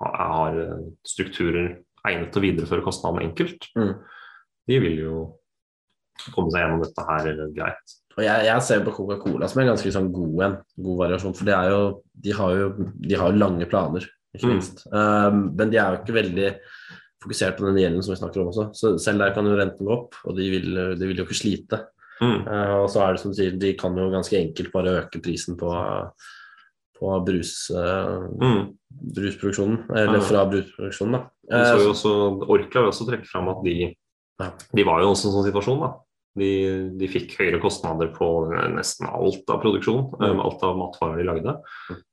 har, 0.00 0.16
har 0.32 0.58
strukturer 1.06 1.74
egnet 2.08 2.30
til 2.32 2.40
å 2.40 2.46
videreføre 2.46 2.84
kostnadene 2.86 3.26
enkelt, 3.28 3.68
Mm. 3.76 3.94
de 4.68 4.78
vil 4.84 4.98
jo 5.04 5.16
komme 6.34 6.50
seg 6.50 6.62
gjennom 6.64 6.82
dette 6.82 7.04
her 7.08 7.28
greit. 7.54 7.96
Og 8.18 8.24
jeg, 8.24 8.46
jeg 8.48 8.62
ser 8.66 8.80
på 8.86 8.92
Coca-Cola 8.96 9.46
som 9.48 9.60
en 9.62 9.68
ganske 9.70 9.92
sånn 9.94 10.08
god 10.10 10.40
en, 10.48 10.54
god 10.82 10.96
variasjon. 11.04 11.34
For 11.38 11.46
det 11.46 11.58
jo, 11.70 11.82
de 12.24 12.32
har 12.34 12.54
jo 12.58 12.70
de 12.98 13.14
har 13.20 13.30
jo 13.30 13.38
lange 13.44 13.68
planer, 13.70 14.08
ikke 14.34 14.48
Mm. 14.48 14.54
minst. 14.56 14.82
Um, 14.90 15.44
men 15.58 15.70
de 15.70 15.78
er 15.78 15.92
jo 15.94 16.00
ikke 16.02 16.16
veldig 16.16 16.48
fokusert 17.22 17.56
på 17.58 17.66
den 17.68 17.78
gjelden 17.82 18.02
som 18.02 18.14
vi 18.14 18.18
snakker 18.22 18.42
om 18.42 18.50
også. 18.50 18.66
Så 18.74 18.90
selv 19.02 19.22
der 19.22 19.34
kan 19.34 19.46
jo 19.46 19.54
renten 19.58 19.86
gå 19.86 19.92
opp, 19.94 20.18
og 20.24 20.36
de 20.38 20.48
vil, 20.50 20.74
de 20.98 21.06
vil 21.06 21.16
jo 21.22 21.24
ikke 21.28 21.38
slite. 21.38 21.80
Mm. 22.20 22.42
Uh, 22.48 22.74
og 22.82 22.88
så 22.90 23.04
er 23.04 23.14
det 23.14 23.22
som 23.22 23.30
du 23.30 23.38
sier, 23.38 23.54
de 23.58 23.72
kan 23.78 23.94
jo 23.98 24.08
ganske 24.10 24.34
enkelt 24.38 24.72
bare 24.74 24.96
øke 25.04 25.22
prisen 25.22 25.56
på, 25.58 25.70
på 26.98 27.12
brus, 27.26 27.70
uh, 27.70 28.26
Mm. 28.40 28.74
brusproduksjonen, 29.14 29.84
eller 29.94 30.20
fra 30.20 30.44
brusproduksjonen, 30.50 31.12
da. 31.12 31.22
Vi 31.48 31.64
så 31.64 31.78
jo 31.78 31.88
Uh, 31.88 31.92
også, 31.94 32.12
Orkla 32.48 32.80
vil 32.82 32.90
også 32.92 33.06
trekke 33.08 33.26
fram 33.30 33.48
at 33.48 33.62
de, 33.64 33.96
Ja. 34.40 34.50
de 34.74 34.84
var 34.84 35.00
jo 35.02 35.10
også 35.12 35.26
i 35.26 35.28
en 35.30 35.36
sånn 35.38 35.52
situasjon. 35.52 35.80
da. 35.80 35.92
De, 36.38 36.90
de 36.98 37.08
fikk 37.08 37.36
høyere 37.38 37.60
kostnader 37.60 38.12
på 38.14 38.28
nesten 38.74 39.08
alt 39.08 39.48
av 39.50 39.60
produksjon, 39.62 40.12
Mm. 40.20 40.30
um, 40.30 40.40
alt 40.40 40.62
av 40.62 40.76
matvarer 40.76 41.16
de 41.18 41.24
lagde, 41.24 41.60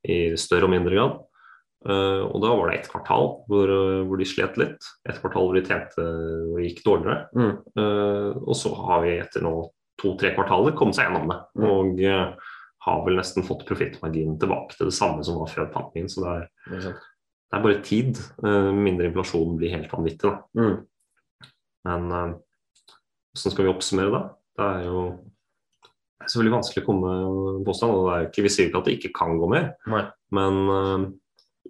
i 0.07 0.35
større 0.35 0.63
og 0.65 0.69
mindre 0.71 0.95
grad. 0.95 1.19
Uh, 1.87 2.25
og 2.33 2.41
da 2.41 2.49
var 2.55 2.71
det 2.71 2.79
ett 2.79 2.89
kvartal 2.89 3.45
hvor, 3.47 3.67
hvor 4.07 4.17
de 4.17 4.25
slet 4.25 4.57
litt. 4.57 4.81
Et 5.07 5.13
kvartal 5.21 5.45
hvor 5.45 5.53
de 5.53 5.61
tjente 5.61 6.01
og 6.01 6.57
gikk 6.63 6.81
dårligere. 6.83 7.27
mm, 7.35 7.57
Uh, 7.77 8.33
og 8.47 8.55
så 8.55 8.73
har 8.73 9.01
vi 9.03 9.19
etter 9.19 9.41
nå 9.43 9.69
to-tre 10.01 10.33
kvartaler 10.33 10.73
kommet 10.75 10.95
seg 10.95 11.05
gjennom 11.05 11.29
det. 11.29 11.37
Mm. 11.57 11.69
Og 11.69 11.99
uh, 12.01 12.33
har 12.85 13.03
vel 13.05 13.19
nesten 13.19 13.45
fått 13.45 13.65
profittmarginen 13.67 14.39
tilbake 14.41 14.77
til 14.77 14.89
det 14.91 14.95
samme 14.97 15.25
som 15.25 15.39
var 15.41 15.51
før 15.51 15.69
pandemien. 15.73 16.09
Så 16.11 16.23
det 16.23 16.33
er, 16.33 16.89
det 16.93 17.57
er 17.57 17.63
bare 17.63 17.83
tid. 17.85 18.19
Uh, 18.43 18.71
mindre 18.75 19.09
inflasjon 19.09 19.57
blir 19.59 19.73
helt 19.73 19.93
vanvittig. 19.93 20.29
da. 20.29 20.41
Mm. 20.59 21.51
Men 21.85 22.11
eh, 22.11 22.35
hvordan 23.35 23.53
skal 23.53 23.65
vi 23.67 23.69
oppsummere 23.69 24.13
da? 24.13 24.21
Det 24.57 24.67
er 24.71 24.85
jo 24.87 25.01
det 26.15 26.23
er 26.25 26.31
selvfølgelig 26.31 26.55
vanskelig 26.55 26.81
å 26.81 26.85
komme 26.87 27.15
med 27.59 27.65
påstand. 27.67 27.93
og 27.93 28.07
det 28.07 28.13
er 28.15 28.27
ikke, 28.29 28.43
Vi 28.47 28.51
sier 28.55 28.69
ikke 28.69 28.79
at 28.79 28.87
det 28.87 28.93
ikke 28.95 29.11
kan 29.19 29.35
gå 29.37 29.49
mer, 29.51 29.67
Nei. 29.91 30.05
men 30.33 30.55
uh, 30.71 31.03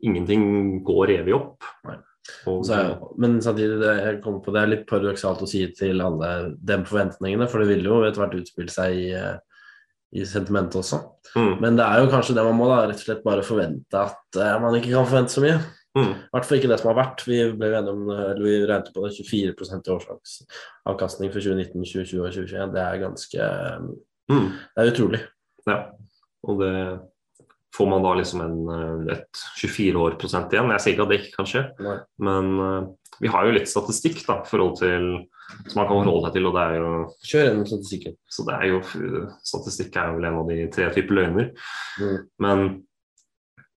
ingenting 0.05 0.45
går 0.87 1.11
evig 1.17 1.35
opp. 1.35 1.65
Og, 2.47 2.61
Så 2.65 2.77
er, 2.77 2.93
men 3.21 3.35
samtidig, 3.43 3.81
det, 3.81 3.91
jeg 3.99 4.21
kommer 4.23 4.39
på, 4.45 4.53
det 4.55 4.61
er 4.61 4.71
litt 4.71 4.85
paradoksalt 4.89 5.43
å 5.43 5.49
si 5.49 5.65
til 5.77 5.99
alle 6.05 6.29
dem 6.57 6.85
forventningene, 6.87 7.49
for 7.51 7.61
det 7.61 7.69
vil 7.73 7.89
jo 7.89 7.99
etter 8.05 8.23
hvert 8.23 8.39
utspille 8.39 8.71
seg 8.73 8.95
i, 9.01 9.09
eh, 9.17 9.35
i 10.13 10.25
sentimentet 10.27 10.77
også. 10.79 10.99
mm, 11.35 11.55
Men 11.63 11.79
det 11.79 11.85
er 11.85 12.03
jo 12.03 12.11
kanskje 12.11 12.35
det 12.37 12.43
man 12.45 12.55
må 12.59 12.67
da, 12.69 12.83
rett 12.87 13.01
og 13.01 13.07
slett 13.07 13.23
bare 13.25 13.43
forvente 13.43 13.99
at 13.99 14.37
uh, 14.39 14.53
man 14.63 14.77
ikke 14.77 14.93
kan 14.93 15.07
forvente 15.09 15.33
så 15.33 15.41
mye. 15.43 15.57
mm, 15.97 16.13
hvert 16.31 16.45
fall 16.45 16.59
ikke 16.59 16.69
det 16.71 16.79
som 16.81 16.91
har 16.91 16.99
vært. 17.01 17.25
Vi 17.27 17.39
ble 17.55 17.71
jo 17.71 17.79
enige 17.79 17.95
om, 17.95 18.05
eller 18.13 18.43
vi 18.43 18.55
regnet 18.67 18.93
på 18.93 19.03
det 19.05 19.15
24% 19.17 19.89
i 19.89 19.95
årsaksavkastning 19.95 21.33
for 21.33 21.41
2019, 21.41 21.83
2020 21.83 22.21
og 22.21 22.31
2021. 22.37 22.71
Det 22.75 22.83
er 22.85 23.03
ganske 23.03 23.49
mm, 24.31 24.47
Det 24.75 24.85
er 24.85 24.93
utrolig. 24.93 25.21
ja. 25.67 25.81
Og 26.45 26.59
det 26.61 26.73
får 27.75 27.87
man 27.89 28.03
da 28.05 28.11
liksom 28.15 28.41
en, 28.45 28.57
eh, 29.09 29.15
et 29.17 29.39
24 29.57 29.97
år 29.99 30.13
prosent 30.21 30.53
igjen. 30.53 30.69
Jeg 30.75 30.83
sier 30.83 30.93
ikke 30.93 31.07
at 31.07 31.09
det 31.11 31.17
ikke 31.19 31.37
kan 31.39 31.49
skje, 31.49 31.63
Nei. 31.83 31.95
men 32.23 32.51
uh, 32.61 32.85
vi 33.19 33.31
har 33.33 33.47
jo 33.47 33.55
litt 33.55 33.67
statistikk 33.71 34.21
da, 34.27 34.37
i 34.43 34.47
forhold 34.47 34.77
til, 34.79 35.07
som 35.67 35.79
man 35.79 35.87
kan 35.87 36.01
forholde 36.01 36.25
seg 36.27 36.35
til. 36.37 36.49
og 36.49 36.57
det 36.57 36.63
er 36.65 36.75
jo 36.79 36.89
Kjør 37.29 37.45
gjennom 37.47 37.69
statistikken. 37.69 38.17
Så 38.35 38.45
det 38.47 38.57
er 38.57 38.65
jo, 38.73 38.81
statistikk 39.51 39.95
er 40.01 40.11
vel 40.15 40.27
en 40.29 40.41
av 40.41 40.51
de 40.51 40.59
tre 40.73 40.89
typer 40.95 41.19
løgner. 41.19 41.49
Mm. 42.01 42.17
Men 42.45 42.65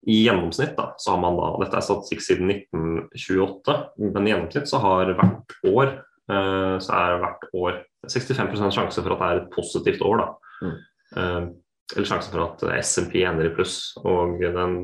i 0.05 0.19
gjennomsnitt 0.27 0.75
da, 0.77 0.91
så 1.01 1.15
har 1.15 1.21
man 1.23 1.38
da, 1.39 1.51
dette 1.63 1.79
er 1.79 1.85
statistikk 1.85 2.21
siden 2.21 2.51
1928, 2.53 3.77
Mm. 3.97 4.11
men 4.13 4.27
i 4.27 4.31
gjennomsnitt 4.33 4.69
så 4.69 4.81
har 4.83 5.13
hvert 5.17 5.55
år 5.65 5.88
eh, 6.29 6.75
så 6.83 6.91
er 6.93 7.19
hvert 7.23 7.45
år 7.53 7.79
65% 8.05 8.75
sjanse 8.75 9.01
for 9.01 9.15
at 9.15 9.21
det 9.21 9.29
er 9.29 9.39
et 9.41 9.53
positivt 9.55 10.01
år. 10.05 10.17
da. 10.21 10.27
Mm. 10.61 10.75
Eh, 11.15 11.47
eller 11.95 12.09
sjansen 12.09 12.33
for 12.33 12.45
at 12.45 12.83
SMP 12.85 13.21
ender 13.25 13.49
i 13.49 13.53
pluss. 13.53 13.95
Og 14.01 14.39
den, 14.41 14.77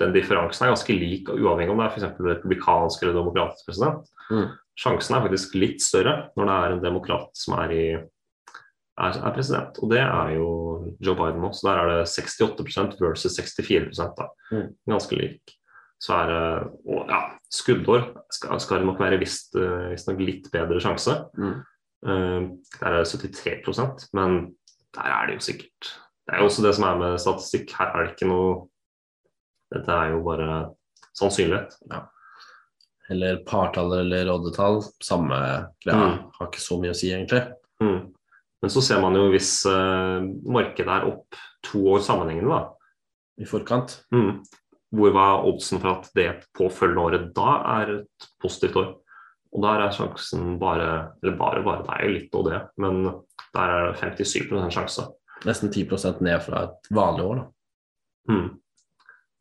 den 0.00 0.12
differansen 0.12 0.66
er 0.66 0.72
ganske 0.74 0.96
lik, 0.96 1.28
uavhengig 1.32 1.72
om 1.72 1.80
det 1.80 1.86
er 1.88 1.94
f.eks. 1.94 2.20
republikansk 2.20 3.02
eller 3.02 3.16
demokratisk 3.16 3.68
president. 3.68 4.08
Mm. 4.30 4.48
Sjansen 4.76 5.16
er 5.16 5.24
faktisk 5.24 5.56
litt 5.56 5.84
større 5.84 6.16
når 6.36 6.48
det 6.48 6.56
er 6.56 6.74
en 6.74 6.82
demokrat 6.84 7.30
som 7.38 7.56
er, 7.62 7.72
i, 7.72 7.84
er, 7.96 9.16
er 9.16 9.36
president. 9.36 9.78
Og 9.80 9.92
det 9.92 10.02
er 10.02 10.34
jo 10.36 10.48
Joe 11.00 11.16
Biden 11.16 11.40
nå. 11.40 11.52
Så 11.56 11.70
der 11.70 11.80
er 11.80 11.92
det 11.94 12.10
68% 12.12 12.98
versus 13.00 13.38
64 13.40 14.02
da. 14.18 14.28
Mm. 14.52 14.68
Ganske 14.92 15.16
lik. 15.16 15.56
Så 16.02 16.12
er 16.12 16.28
det 16.28 16.42
og, 16.84 17.08
ja, 17.08 17.22
skuddår 17.56 18.10
skal, 18.34 18.60
skal 18.60 18.82
det 18.82 18.88
nok 18.90 19.00
være 19.00 19.20
visst, 19.22 19.56
eh, 19.56 19.92
visstnok 19.94 20.20
litt 20.20 20.50
bedre 20.52 20.82
sjanse. 20.84 21.16
Mm. 21.40 21.54
Eh, 22.06 22.48
der 22.76 22.90
er 22.90 22.98
det 23.00 23.22
73% 23.24 24.10
men 24.16 24.36
der 24.96 25.08
er 25.08 25.26
det 25.26 25.38
jo 25.38 25.44
sikkert 25.46 25.88
Det 26.26 26.34
er 26.34 26.42
jo 26.42 26.48
også 26.50 26.62
det 26.64 26.74
som 26.76 26.84
er 26.84 26.98
med 27.00 27.16
statistikk. 27.22 27.72
Her 27.78 27.94
er 27.94 28.04
det 28.04 28.12
ikke 28.16 28.28
noe 28.28 28.66
Dette 29.72 29.90
er 29.90 30.12
jo 30.12 30.20
bare 30.22 30.50
sannsynlighet. 31.16 31.72
Eller 33.10 33.40
partall 33.46 33.92
eller 34.00 34.30
oddetall. 34.32 34.80
Samme 35.04 35.38
greia. 35.84 35.96
Mm. 35.96 36.30
Har 36.38 36.50
ikke 36.50 36.62
så 36.62 36.78
mye 36.82 36.94
å 36.94 36.98
si, 36.98 37.12
egentlig. 37.14 37.42
Mm. 37.82 38.12
Men 38.64 38.72
så 38.72 38.82
ser 38.82 39.02
man 39.04 39.14
jo 39.14 39.28
hvis 39.30 39.50
uh, 39.68 40.24
markedet 40.48 40.90
er 40.90 41.08
opp 41.10 41.38
to 41.66 41.82
år 41.92 42.02
sammenhengende, 42.04 42.56
da. 42.56 42.62
I 43.42 43.48
forkant. 43.48 43.98
Mm. 44.14 44.40
Hvor 44.96 45.12
var 45.14 45.44
oddsen 45.46 45.82
for 45.82 45.98
at 45.98 46.08
det 46.16 46.30
påfølgende 46.56 47.04
året 47.04 47.26
da 47.36 47.56
er 47.76 47.92
et 47.98 48.28
positivt 48.42 48.78
år? 48.80 48.94
Og 49.56 49.62
der 49.64 49.82
er 49.86 49.94
sjansen 49.94 50.56
bare 50.60 50.88
Eller 51.22 51.36
bare, 51.38 51.62
bare, 51.64 51.84
det 51.84 51.94
er 51.94 52.04
jo 52.04 52.14
litt 52.14 52.34
og 52.36 52.48
det, 52.50 52.60
men 52.82 53.04
der 53.56 53.72
er 53.72 53.92
det 53.92 54.26
57 54.26 54.50
sjanse. 54.74 55.06
Nesten 55.46 55.72
10% 55.72 56.22
ned 56.24 56.40
fra 56.44 56.64
et 56.66 56.90
vanlig 56.96 57.24
år, 57.24 57.42
da. 57.42 57.46
Mm. 58.32 58.48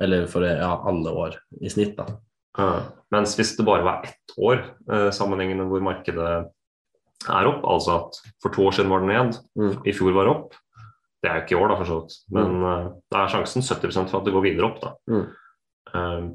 Eller 0.05 0.27
for 0.29 0.45
ja, 0.45 0.73
alle 0.87 1.11
år 1.11 1.37
i 1.61 1.71
snitt, 1.71 1.95
da. 1.97 2.19
Eh, 2.59 2.83
mens 3.11 3.35
hvis 3.37 3.55
det 3.57 3.65
bare 3.67 3.83
var 3.85 4.05
ett 4.07 4.35
år 4.37 4.61
eh, 4.91 5.09
sammenhengende 5.15 5.65
hvor 5.69 5.83
markedet 5.83 6.29
er 7.25 7.49
opp, 7.49 7.63
altså 7.65 7.97
at 8.03 8.19
for 8.43 8.53
to 8.53 8.65
år 8.67 8.75
siden 8.77 8.91
var 8.91 9.03
det 9.03 9.09
ned, 9.11 9.39
Mm. 9.57 9.75
i 9.87 9.93
fjor 9.95 10.13
var 10.13 10.27
det 10.27 10.33
opp, 10.35 10.55
det 11.23 11.31
er 11.31 11.35
jo 11.39 11.43
ikke 11.45 11.55
i 11.55 11.61
år, 11.63 11.69
da, 11.71 11.75
for 11.79 11.89
så 11.89 11.99
vidt, 12.01 12.15
men 12.35 12.55
eh, 12.69 12.87
da 13.11 13.23
er 13.23 13.31
sjansen 13.33 13.65
70% 13.65 14.09
for 14.11 14.19
at 14.19 14.25
det 14.27 14.33
går 14.35 14.45
videre 14.45 14.67
opp. 14.69 14.81
da. 14.83 14.93
Mm. 15.09 15.27
Uh, 15.95 16.25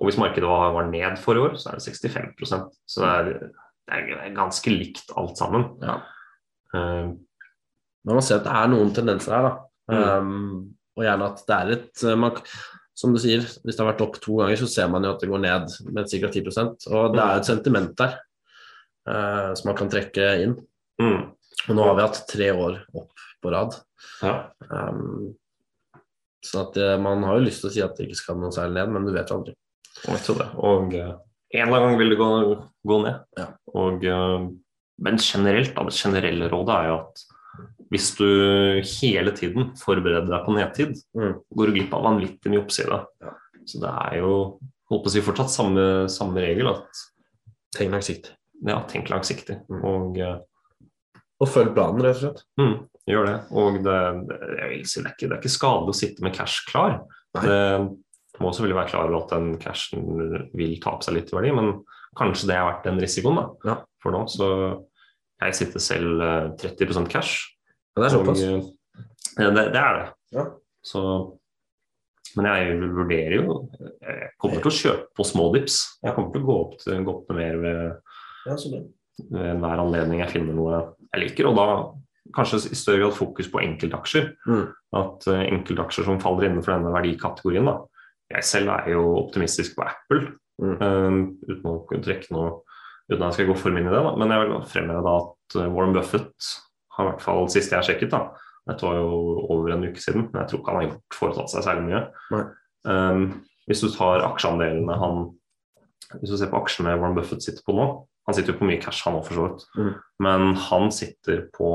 og 0.00 0.06
hvis 0.08 0.16
markedet 0.16 0.48
var, 0.48 0.70
var 0.72 0.86
ned 0.88 1.18
forrige 1.20 1.50
år, 1.50 1.56
så 1.60 1.68
er 1.68 1.76
det 1.76 1.84
65% 1.84 2.68
Så 2.88 3.02
det 3.02 3.10
er, 3.10 3.50
det 3.90 4.14
er 4.24 4.34
ganske 4.34 4.70
likt 4.72 5.10
alt 5.20 5.36
sammen. 5.38 5.66
Ja. 5.82 5.98
Uh, 6.72 7.12
Men 8.02 8.16
man 8.16 8.22
ser 8.24 8.40
at 8.40 8.46
det 8.46 8.54
er 8.56 8.70
noen 8.72 8.94
tendenser 8.96 9.34
her, 9.36 9.42
da. 9.42 9.52
Mm. 9.92 10.26
Um, 10.26 10.74
og 10.96 11.04
gjerne 11.04 11.28
at 11.28 11.42
det 11.46 11.56
er 11.58 11.72
et 11.76 12.02
man, 12.18 12.40
Som 12.98 13.14
du 13.14 13.20
sier, 13.22 13.40
hvis 13.40 13.76
det 13.76 13.80
har 13.80 13.92
vært 13.92 14.02
opp 14.04 14.18
to 14.20 14.36
ganger, 14.40 14.58
så 14.60 14.68
ser 14.68 14.90
man 14.92 15.06
jo 15.06 15.14
at 15.14 15.22
det 15.22 15.30
går 15.30 15.40
ned 15.40 15.76
med 15.96 16.10
ca. 16.10 16.28
10% 16.28 16.88
Og 16.92 17.14
det 17.14 17.22
er 17.24 17.38
et 17.38 17.48
sentiment 17.48 17.92
der 17.98 18.18
uh, 19.08 19.52
som 19.56 19.70
man 19.70 19.78
kan 19.78 19.92
trekke 19.92 20.26
inn. 20.44 20.56
mm, 21.00 21.22
Og 21.70 21.78
nå 21.78 21.86
har 21.88 21.96
vi 21.96 22.04
hatt 22.04 22.20
tre 22.28 22.50
år 22.52 22.82
opp 22.92 23.28
på 23.42 23.54
rad. 23.54 23.78
ja. 24.22 24.34
Um, 24.68 25.32
så 26.42 26.64
at 26.64 26.76
eh, 26.80 26.96
man 26.98 27.22
har 27.22 27.36
jo 27.38 27.44
lyst 27.44 27.62
til 27.62 27.68
å 27.68 27.72
si 27.74 27.82
at 27.84 27.92
det 27.94 28.08
ikke 28.08 28.18
skal 28.18 28.40
noe 28.40 28.50
særlig 28.50 28.80
ned, 28.80 28.88
men 28.90 29.04
du 29.06 29.12
vet 29.14 29.28
aldri. 29.30 29.52
Og, 30.58 30.96
eh, 30.98 31.12
en 31.54 31.68
eller 31.68 31.76
annen 31.76 31.92
gang 31.92 32.00
vil 32.00 32.10
det 32.10 32.18
gå, 32.18 32.30
gå 32.90 32.96
ned. 33.04 33.20
Ja. 33.38 33.44
Og, 33.78 34.06
men 35.06 35.20
generelt, 35.22 35.70
da, 35.76 35.84
det 35.86 35.94
generelle 35.94 36.48
rådet 36.50 36.78
er 36.80 36.88
jo 36.90 36.96
at 36.96 37.22
hvis 37.92 38.08
du 38.16 38.26
hele 39.02 39.32
tiden 39.36 39.72
forbereder 39.76 40.30
deg 40.32 40.44
på 40.46 40.54
nedtid, 40.56 40.94
Mm. 41.14 41.34
går 41.54 41.66
du 41.68 41.72
glipp 41.76 41.92
av 41.94 42.04
vanvittig 42.06 42.50
mye 42.52 42.62
oppside. 42.64 42.98
Ja. 43.20 43.32
Så 43.68 43.80
det 43.82 43.90
er 43.92 44.18
jo 44.22 44.30
holdt 44.90 45.04
på 45.04 45.10
å 45.10 45.12
si, 45.12 45.20
fortsatt 45.24 45.50
samme, 45.52 45.84
samme 46.08 46.40
regel 46.40 46.68
at 46.72 47.02
Tenk 47.76 47.92
langsiktig. 47.94 48.32
ja, 48.66 48.80
tenk 48.88 49.08
langsiktig. 49.08 49.60
Mm. 49.70 49.84
Og 49.84 50.18
eh, 50.20 50.38
Og 51.40 51.48
følg 51.48 51.72
planen, 51.74 52.02
rett 52.04 52.16
og 52.16 52.22
slett. 52.22 52.42
mm, 52.60 52.74
gjør 53.08 53.26
det. 53.26 53.36
Og 53.50 53.78
det, 53.82 53.96
det, 54.28 54.40
jeg 54.60 54.68
vil 54.72 54.84
si, 54.86 55.00
det, 55.02 55.06
er 55.06 55.14
ikke, 55.16 55.28
det 55.28 55.32
er 55.36 55.40
ikke 55.40 55.52
skadelig 55.58 55.94
å 55.94 56.00
sitte 56.00 56.22
med 56.22 56.34
cash 56.36 56.66
klar. 56.68 56.98
Nei. 57.34 57.42
Det 57.48 58.40
må 58.40 58.52
selvfølgelig 58.52 58.76
være 58.78 58.90
klar 58.92 59.08
over 59.08 59.24
at 59.24 59.32
den 59.34 59.48
cashen 59.60 60.04
vil 60.54 60.76
tape 60.80 61.02
seg 61.04 61.14
litt 61.16 61.32
i 61.32 61.36
verdi, 61.36 61.50
men 61.56 61.72
kanskje 62.16 62.46
det 62.48 62.54
er 62.56 62.64
verdt 62.68 62.84
den 62.86 63.00
risikoen 63.02 63.36
da, 63.40 63.46
Ja. 63.68 63.74
for 64.02 64.12
nå. 64.14 64.22
Så 64.28 64.46
jeg 65.42 65.54
sitter 65.58 65.80
selv 65.82 66.20
eh, 66.22 66.50
30% 66.62 67.08
cash. 67.12 67.48
Ja, 67.92 68.00
det 68.02 68.08
er 68.08 68.14
såpass. 68.16 68.42
Det, 69.36 69.48
det 69.56 69.80
er 69.80 69.98
det. 69.98 70.04
Ja. 70.32 70.44
Så, 70.82 71.00
men 72.36 72.48
jeg 72.48 72.76
vurderer 72.96 73.34
jo 73.36 73.56
Jeg 74.02 74.30
kommer 74.40 74.62
til 74.64 74.70
å 74.70 74.76
kjøpe 74.78 75.06
på 75.18 75.26
små 75.28 75.50
dips. 75.54 75.76
Jeg 76.02 76.14
kommer 76.16 76.32
til 76.34 76.42
å 76.42 76.48
gå 76.48 76.56
opp, 76.64 76.78
til, 76.80 77.02
gå 77.04 77.12
opp 77.12 77.26
til 77.28 77.38
mer 77.38 77.58
ved, 77.60 78.14
Ja, 78.48 78.56
ved 79.28 79.44
enhver 79.52 79.82
anledning 79.84 80.22
jeg 80.24 80.32
finner 80.32 80.56
noe 80.56 80.78
jeg 81.12 81.22
liker. 81.26 81.50
Og 81.52 81.58
da 81.60 81.66
kanskje 82.32 82.62
i 82.72 82.78
større 82.78 83.02
grad 83.04 83.16
fokus 83.18 83.50
på 83.52 83.60
enkeltaksjer. 83.60 84.30
Mm. 84.48 84.64
At 84.96 85.26
uh, 85.28 85.42
enkeltaksjer 85.44 86.06
som 86.08 86.20
faller 86.22 86.48
innenfor 86.48 86.72
denne 86.78 86.92
verdikategorien. 86.94 87.68
da. 87.68 87.76
Jeg 88.32 88.46
selv 88.48 88.72
er 88.78 88.92
jo 88.94 89.08
optimistisk 89.24 89.76
på 89.78 89.88
Apple, 89.88 90.30
Mm. 90.62 90.74
uh, 90.78 91.14
uten 91.48 91.64
å 91.66 91.78
kunne 91.88 92.04
trekke 92.04 92.28
noe 92.36 92.50
uten 93.10 93.22
at 93.24 93.32
jeg 93.32 93.38
skal 93.38 93.46
gå 93.48 93.54
for 93.58 93.74
mye 93.74 93.82
i 93.82 93.90
det. 93.90 94.02
Da. 94.04 94.10
Men 94.20 94.30
jeg 94.30 94.42
vil 94.44 94.52
fremheve 94.68 95.14
at 95.18 95.56
eh, 95.58 95.70
Warren 95.72 95.94
Buffett 95.96 96.50
har 96.96 97.06
i 97.06 97.10
hvert 97.10 97.24
fall 97.24 97.48
sist 97.52 97.72
jeg 97.72 97.86
sjekket, 97.86 98.12
da, 98.12 98.26
dette 98.68 98.86
var 98.86 98.98
jo 99.00 99.46
over 99.50 99.74
en 99.74 99.86
uke 99.88 100.02
siden, 100.02 100.28
men 100.30 100.42
jeg 100.42 100.50
tror 100.50 100.60
ikke 100.60 100.72
han 100.72 100.78
har 100.80 100.88
gjort, 100.88 101.16
foretatt 101.18 101.52
seg 101.52 101.64
særlig 101.66 101.88
mye. 101.88 102.02
Um, 102.86 103.24
hvis 103.70 103.82
du 103.82 103.88
tar 103.94 104.24
aksjeandelene 104.26 104.96
han 104.98 105.20
Hvis 106.18 106.32
du 106.32 106.36
ser 106.36 106.48
på 106.50 106.58
aksjene 106.58 106.96
Warren 106.98 107.14
Buffett 107.14 107.44
sitter 107.44 107.62
på 107.62 107.76
nå 107.76 107.84
Han 108.26 108.34
sitter 108.34 108.52
jo 108.52 108.58
på 108.58 108.66
mye 108.66 108.80
cash, 108.82 109.04
han 109.06 109.14
òg, 109.14 109.22
for 109.28 109.38
så 109.38 109.44
vidt. 109.46 109.62
Mm. 109.78 109.92
Men 110.26 110.48
han 110.68 110.90
sitter 110.94 111.44
på 111.54 111.70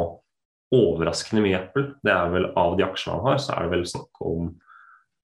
overraskende 0.76 1.44
mye 1.46 1.62
Apple. 1.62 1.94
Det 2.04 2.12
er 2.12 2.32
vel 2.34 2.50
Av 2.60 2.76
de 2.80 2.86
aksjene 2.86 3.18
han 3.18 3.26
har, 3.30 3.42
så 3.44 3.56
er 3.56 3.66
det 3.66 3.74
vel 3.78 3.88
snakk 3.88 4.22
om 4.24 4.54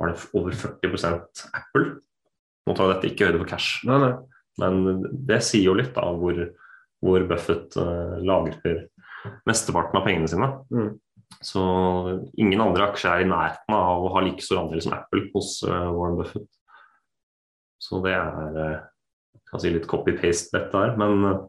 var 0.01 0.11
det 0.11 0.23
over 0.35 0.55
40% 0.57 1.45
Apple. 1.55 1.85
Nå 2.67 2.75
tar 2.75 2.91
dette 2.91 3.11
ikke 3.11 3.27
høyde 3.29 3.39
for 3.43 3.51
cash, 3.53 3.83
Nei, 3.87 3.99
nei. 4.01 4.11
men 4.59 5.03
det 5.27 5.41
sier 5.45 5.67
jo 5.67 5.75
litt 5.77 5.95
av 5.99 6.17
hvor, 6.19 6.39
hvor 7.03 7.27
Buffett 7.29 7.75
uh, 7.79 8.19
lagrer 8.23 8.85
mesteparten 9.49 9.99
av 9.99 10.07
pengene 10.07 10.29
sine. 10.29 10.49
Mm. 10.73 10.93
Så 11.43 11.61
ingen 12.39 12.61
andre 12.61 12.89
aksjer 12.89 13.15
er 13.15 13.25
i 13.25 13.29
nærheten 13.29 13.75
av 13.75 14.03
å 14.05 14.11
ha 14.13 14.23
like 14.23 14.43
stor 14.43 14.63
andel 14.63 14.83
som 14.83 14.95
Apple 14.97 15.27
hos 15.33 15.55
eh, 15.67 15.87
Warren 15.95 16.19
Buffett. 16.19 16.49
Så 17.83 17.99
det 18.03 18.13
er 18.15 18.59
eh, 18.63 18.81
kan 19.49 19.61
si 19.61 19.71
litt 19.73 19.89
copy-paste 19.89 20.55
dette 20.55 20.83
her. 20.83 20.95
Men 20.99 21.25
eh, 21.29 21.39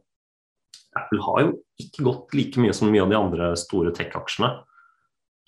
Apple 1.01 1.21
har 1.27 1.43
jo 1.45 1.53
ikke 1.81 2.07
gått 2.07 2.39
like 2.39 2.63
mye 2.63 2.77
som 2.77 2.93
mye 2.93 3.03
av 3.05 3.13
de 3.13 3.19
andre 3.19 3.51
store 3.61 3.93
tech-aksjene. 3.97 4.53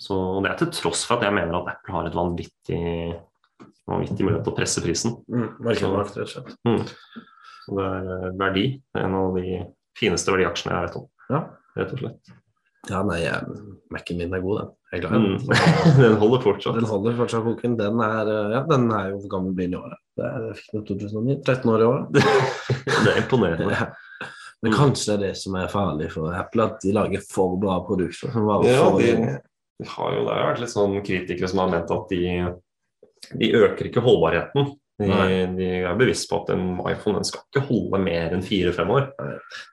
Så 0.03 0.17
Det 0.45 0.51
er 0.51 0.61
til 0.61 0.75
tross 0.77 1.07
for 1.09 1.17
at 1.17 1.25
jeg 1.25 1.37
mener 1.37 1.57
at 1.57 1.71
Apple 1.73 1.95
har 1.95 2.09
et 2.09 2.17
vanvittig, 2.17 2.83
vanvittig 3.89 4.27
mulighet 4.27 4.45
til 4.45 4.53
å 4.53 4.59
presse 4.59 4.83
prisen. 4.85 5.17
Mm. 5.33 5.47
Markedsmakt, 5.65 6.19
rett 6.19 6.27
og 6.27 6.35
slett. 6.35 6.57
Mm. 6.69 6.83
Så 7.65 7.79
det 7.79 7.87
er 7.87 8.35
verdi. 8.43 8.67
Det 8.93 9.01
er 9.01 9.09
en 9.09 9.17
av 9.23 9.39
de 9.39 9.63
fineste 9.97 10.35
verdiaksjene 10.35 10.75
jeg 10.75 10.89
vet 10.89 10.99
om. 11.01 11.07
Ja. 11.33 11.41
Rett 11.77 11.95
og 11.95 12.03
slett. 12.03 12.35
Ja, 12.87 13.01
nei, 13.03 13.21
Mac-en 13.91 14.19
min 14.21 14.35
er 14.35 14.43
god, 14.45 14.61
den. 14.61 14.73
Jeg 14.93 14.99
er 14.99 15.03
glad 15.03 15.17
i 15.17 15.23
den. 15.25 15.39
Mm. 15.43 15.99
Den 16.05 16.19
holder 16.21 16.43
fortsatt. 16.45 16.77
Den 16.79 16.87
holder 16.87 17.17
fortsatt 17.19 17.47
koken. 17.47 17.75
Den 17.79 18.03
er, 18.05 18.31
eh, 18.31 18.53
ja, 18.55 18.61
den 18.69 18.87
er 18.95 19.09
jo 19.11 19.21
hvor 19.25 19.33
gammel 19.33 19.57
blir 19.57 19.67
den 19.67 19.75
i 19.75 19.81
året? 19.81 19.99
Det 20.17 20.29
er, 20.29 20.45
jeg 20.47 20.59
fikk 20.61 20.71
den 20.73 20.85
i 20.85 21.09
2009. 21.09 21.37
13 21.43 21.73
år 21.73 21.83
i 21.83 21.89
året. 21.89 22.21
Det 23.07 23.11
er 23.11 23.19
imponerende. 23.25 23.73
Ja. 23.75 23.89
Men 24.65 24.73
kanskje 24.73 25.11
det 25.11 25.17
er 25.17 25.25
det 25.27 25.41
som 25.43 25.59
er 25.59 25.69
farlig 25.71 26.09
for 26.15 26.33
Apple, 26.35 26.65
at 26.71 26.79
de 26.83 26.95
lager 26.97 27.27
for 27.29 27.59
bra 27.61 27.81
produkter. 27.87 28.33
Som 28.33 28.47
varer 28.49 28.71
Ja, 28.71 28.87
for 28.87 29.03
de, 29.03 29.35
de 29.83 29.91
har 29.91 30.15
jo, 30.15 30.23
det 30.25 30.39
har 30.39 30.49
vært 30.53 30.63
litt 30.63 30.73
sånn 30.73 30.97
kritikere 31.05 31.51
som 31.51 31.61
har 31.63 31.75
ment 31.75 31.93
at 31.93 32.15
de, 32.15 32.23
de 33.43 33.51
øker 33.61 33.91
ikke 33.91 34.05
holdbarheten. 34.07 34.73
De, 34.97 35.07
de 35.59 35.67
er 35.85 35.97
bevisst 36.01 36.25
på 36.31 36.39
at 36.41 36.55
en 36.55 36.79
iPhone 36.89 37.19
den 37.19 37.27
skal 37.29 37.43
ikke 37.51 37.67
holde 37.69 37.99
mer 38.01 38.33
enn 38.33 38.41
fire-fem 38.45 38.89
år. 38.95 39.11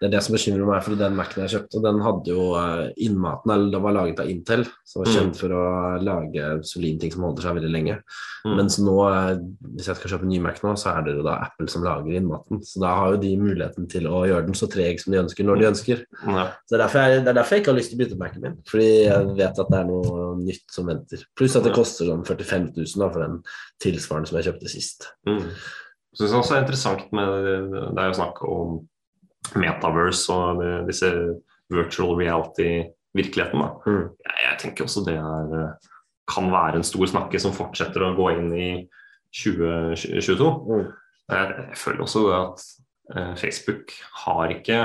Det 0.01 0.09
er 0.09 0.11
det 0.11 0.19
som 0.25 0.35
bekymrer 0.35 0.67
meg, 0.67 0.81
for 0.83 0.99
den 0.99 1.15
Mac-en 1.15 1.45
jeg 1.45 1.53
kjøpte, 1.53 1.79
den 1.85 2.01
hadde 2.03 2.33
jo 2.33 2.47
eh, 2.59 2.89
innmaten, 3.05 3.53
eller 3.55 3.71
den 3.71 3.85
var 3.85 3.95
laget 3.95 4.19
av 4.19 4.27
Intel, 4.33 4.65
som 4.83 4.99
var 5.03 5.07
Mm. 5.07 5.15
kjent 5.15 5.39
for 5.39 5.53
å 5.55 5.63
lage 6.03 6.49
solide 6.67 6.99
ting 6.99 7.11
som 7.13 7.23
holder 7.23 7.45
seg 7.47 7.55
veldig 7.55 7.71
lenge. 7.71 7.95
Mm. 8.43 8.55
Mens 8.59 8.77
nå, 8.83 8.97
eh, 9.13 9.39
hvis 9.77 9.87
jeg 9.87 9.95
skal 10.01 10.11
kjøpe 10.11 10.27
en 10.27 10.33
ny 10.33 10.41
Mac 10.43 10.59
nå, 10.65 10.73
så 10.75 10.91
er 10.97 11.07
det 11.07 11.15
jo 11.15 11.23
da 11.23 11.37
Apple 11.47 11.67
som 11.71 11.87
lager 11.87 12.19
innmaten. 12.19 12.59
Så 12.67 12.83
da 12.83 12.91
har 12.99 13.15
jo 13.15 13.21
de 13.23 13.31
muligheten 13.39 13.87
til 13.95 14.11
å 14.11 14.25
gjøre 14.27 14.45
den 14.49 14.59
så 14.59 14.67
treg 14.67 14.99
som 14.99 15.15
de 15.15 15.21
ønsker, 15.23 15.47
når 15.47 15.63
de 15.63 15.69
ønsker. 15.71 16.03
Ja. 16.27 16.45
Så 16.67 16.75
det 16.75 16.83
er, 16.89 16.99
jeg, 17.15 17.23
det 17.23 17.31
er 17.31 17.39
derfor 17.39 17.55
jeg 17.55 17.63
ikke 17.63 17.71
har 17.71 17.79
lyst 17.79 17.93
til 17.95 18.01
å 18.01 18.03
bytte 18.03 18.19
Mac-en 18.19 18.43
min. 18.49 18.59
Fordi 18.67 18.91
jeg 19.07 19.31
vet 19.39 19.63
at 19.63 19.71
det 19.71 19.79
er 19.79 19.87
noe 19.87 20.29
nytt 20.43 20.67
som 20.75 20.91
venter. 20.91 21.23
Pluss 21.39 21.55
at 21.55 21.63
det 21.63 21.75
koster 21.79 22.11
sånn 22.11 22.27
45 22.27 22.73
000 22.75 23.03
da, 23.05 23.09
for 23.15 23.23
den 23.23 23.39
tilsvarende 23.87 24.27
som 24.27 24.41
jeg 24.41 24.51
kjøpte 24.51 24.71
sist. 24.75 25.12
Mm. 25.27 25.45
Synes 26.13 26.33
også 26.37 26.53
det 26.53 26.57
er 26.59 26.63
interessant 26.65 27.13
med 27.15 27.47
Det 27.95 28.01
er 28.01 28.09
jo 28.11 28.17
snakk 28.19 28.41
om 28.45 28.81
metaverse 29.59 30.33
og 30.33 30.61
det, 30.61 30.71
disse 30.87 31.09
virtual 31.73 32.15
reality-virkeligheten. 32.19 33.63
Mm. 33.87 34.03
Jeg, 34.23 34.35
jeg 34.45 34.59
tenker 34.61 34.85
også 34.87 35.03
det 35.07 35.15
er, 35.17 35.73
kan 36.29 36.51
være 36.51 36.79
en 36.79 36.87
stor 36.87 37.05
snakke 37.11 37.39
som 37.41 37.55
fortsetter 37.55 38.05
å 38.05 38.13
gå 38.17 38.29
inn 38.37 38.51
i 38.55 38.69
2022. 39.43 40.49
Mm. 40.69 40.91
Jeg, 41.33 41.55
jeg 41.57 41.79
føler 41.81 42.05
også 42.05 42.25
at 42.37 42.67
eh, 43.15 43.33
Facebook 43.39 43.95
har 44.25 44.53
ikke 44.59 44.83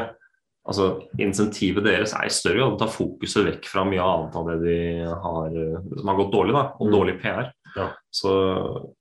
Altså, 0.68 0.98
Insentivet 1.16 1.80
deres 1.86 2.12
er 2.12 2.26
i 2.28 2.32
større 2.34 2.58
grad 2.58 2.74
å 2.74 2.80
ta 2.82 2.88
fokuset 2.92 3.46
vekk 3.46 3.68
fra 3.70 3.86
mye 3.88 4.04
annet 4.04 4.34
av 4.36 4.50
det 4.50 4.56
de 4.66 4.74
har, 5.08 5.46
eh, 5.56 5.78
som 5.96 6.10
har 6.10 6.18
gått 6.18 6.34
dårlig, 6.34 6.52
da, 6.52 6.64
og 6.76 6.90
Mm. 6.90 6.92
dårlig 6.92 7.14
PR. 7.22 7.48
Ja. 7.76 7.90
Så 8.14 8.32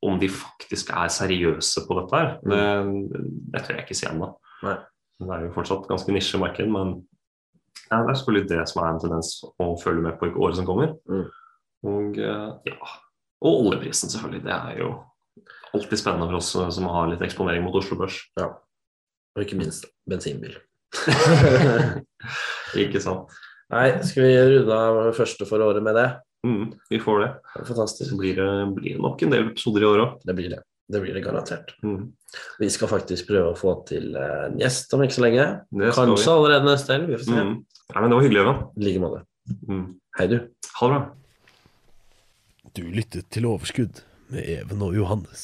om 0.04 0.20
de 0.22 0.30
faktisk 0.32 0.92
er 0.92 1.12
seriøse 1.14 1.86
på 1.88 1.98
dette 2.02 2.22
her, 2.22 2.30
det, 2.44 2.62
det 3.54 3.64
tør 3.64 3.78
jeg 3.78 3.88
ikke 3.88 3.98
si 3.98 4.08
ennå. 4.10 4.34
Mm. 4.64 4.86
Det 5.18 5.34
er 5.34 5.46
jo 5.48 5.54
fortsatt 5.56 5.88
ganske 5.90 6.14
nisjemarked, 6.14 6.70
men 6.70 6.96
ja, 7.88 8.02
det 8.04 8.12
er 8.12 8.20
selvfølgelig 8.20 8.50
det 8.52 8.64
som 8.70 8.84
er 8.84 8.90
en 8.92 9.02
tendens 9.02 9.34
å 9.64 9.72
følge 9.82 10.04
med 10.04 10.18
på 10.20 10.30
i 10.30 10.36
året 10.36 10.60
som 10.60 10.68
kommer. 10.68 10.94
Mm. 11.10 11.28
Og 11.88 12.20
eh, 12.20 12.50
ja, 12.68 12.94
og 13.48 13.68
oljeprisen 13.68 14.12
selvfølgelig. 14.12 14.44
Det 14.46 14.56
er 14.56 14.82
jo 14.82 14.92
alltid 15.74 16.02
spennende 16.02 16.30
for 16.30 16.40
oss 16.40 16.54
eh, 16.58 16.72
som 16.74 16.90
har 16.92 17.12
litt 17.12 17.24
eksponering 17.26 17.66
mot 17.66 17.78
Oslo 17.80 18.00
Børs. 18.00 18.20
Og 18.42 19.44
ikke 19.44 19.60
minst 19.60 19.88
bensinbil. 20.10 20.58
Ikke 22.82 23.02
sant? 23.04 23.34
Nei, 23.72 23.90
skal 24.08 24.24
vi 24.24 24.36
runde 24.40 24.76
av 24.76 25.00
første 25.18 25.46
for 25.48 25.64
året 25.64 25.84
med 25.84 25.98
det? 26.00 26.08
Mm, 26.48 26.72
vi 26.90 27.00
får 27.04 27.22
det. 27.24 27.30
Det 27.58 27.68
Fantastisk. 27.68 28.10
Så 28.12 28.18
blir 28.20 28.40
det, 28.40 28.50
blir 28.78 28.96
det 28.96 29.04
nok 29.04 29.24
en 29.26 29.34
del 29.34 29.50
episoder 29.52 29.84
i 29.84 29.90
år 29.90 30.04
òg. 30.06 30.18
Det 30.28 30.36
blir 30.38 30.54
det. 30.56 30.62
Det 30.88 31.02
blir 31.04 31.18
det 31.18 31.24
garantert. 31.26 31.74
Mm. 31.84 32.14
Vi 32.62 32.70
skal 32.72 32.92
faktisk 32.92 33.28
prøve 33.28 33.52
å 33.52 33.58
få 33.60 33.74
til 33.90 34.16
eh, 34.16 34.46
en 34.48 34.60
gjest 34.62 34.94
om 34.96 35.04
ikke 35.04 35.18
så 35.18 35.26
lenge. 35.26 35.48
Kanskje 35.98 36.36
allerede 36.36 36.70
neste 36.70 36.96
helg. 36.96 37.10
Vi 37.12 37.20
får 37.20 37.28
se. 37.28 37.44
Mm. 37.44 37.56
Nei, 37.92 38.02
men 38.02 38.10
det 38.12 38.20
var 38.20 38.28
hyggelig, 38.28 38.46
da. 38.48 38.56
I 38.78 38.86
like 38.88 39.04
måte. 39.04 39.24
Mm. 39.68 39.86
Hei, 40.20 40.28
du. 40.32 40.38
Ha 40.80 40.88
det 40.88 40.96
bra. 40.96 41.02
Du 42.78 42.84
lyttet 42.94 43.28
til 43.34 43.48
Overskudd 43.50 44.04
med 44.32 44.48
Even 44.48 44.84
og 44.86 44.96
Johannes. 44.96 45.44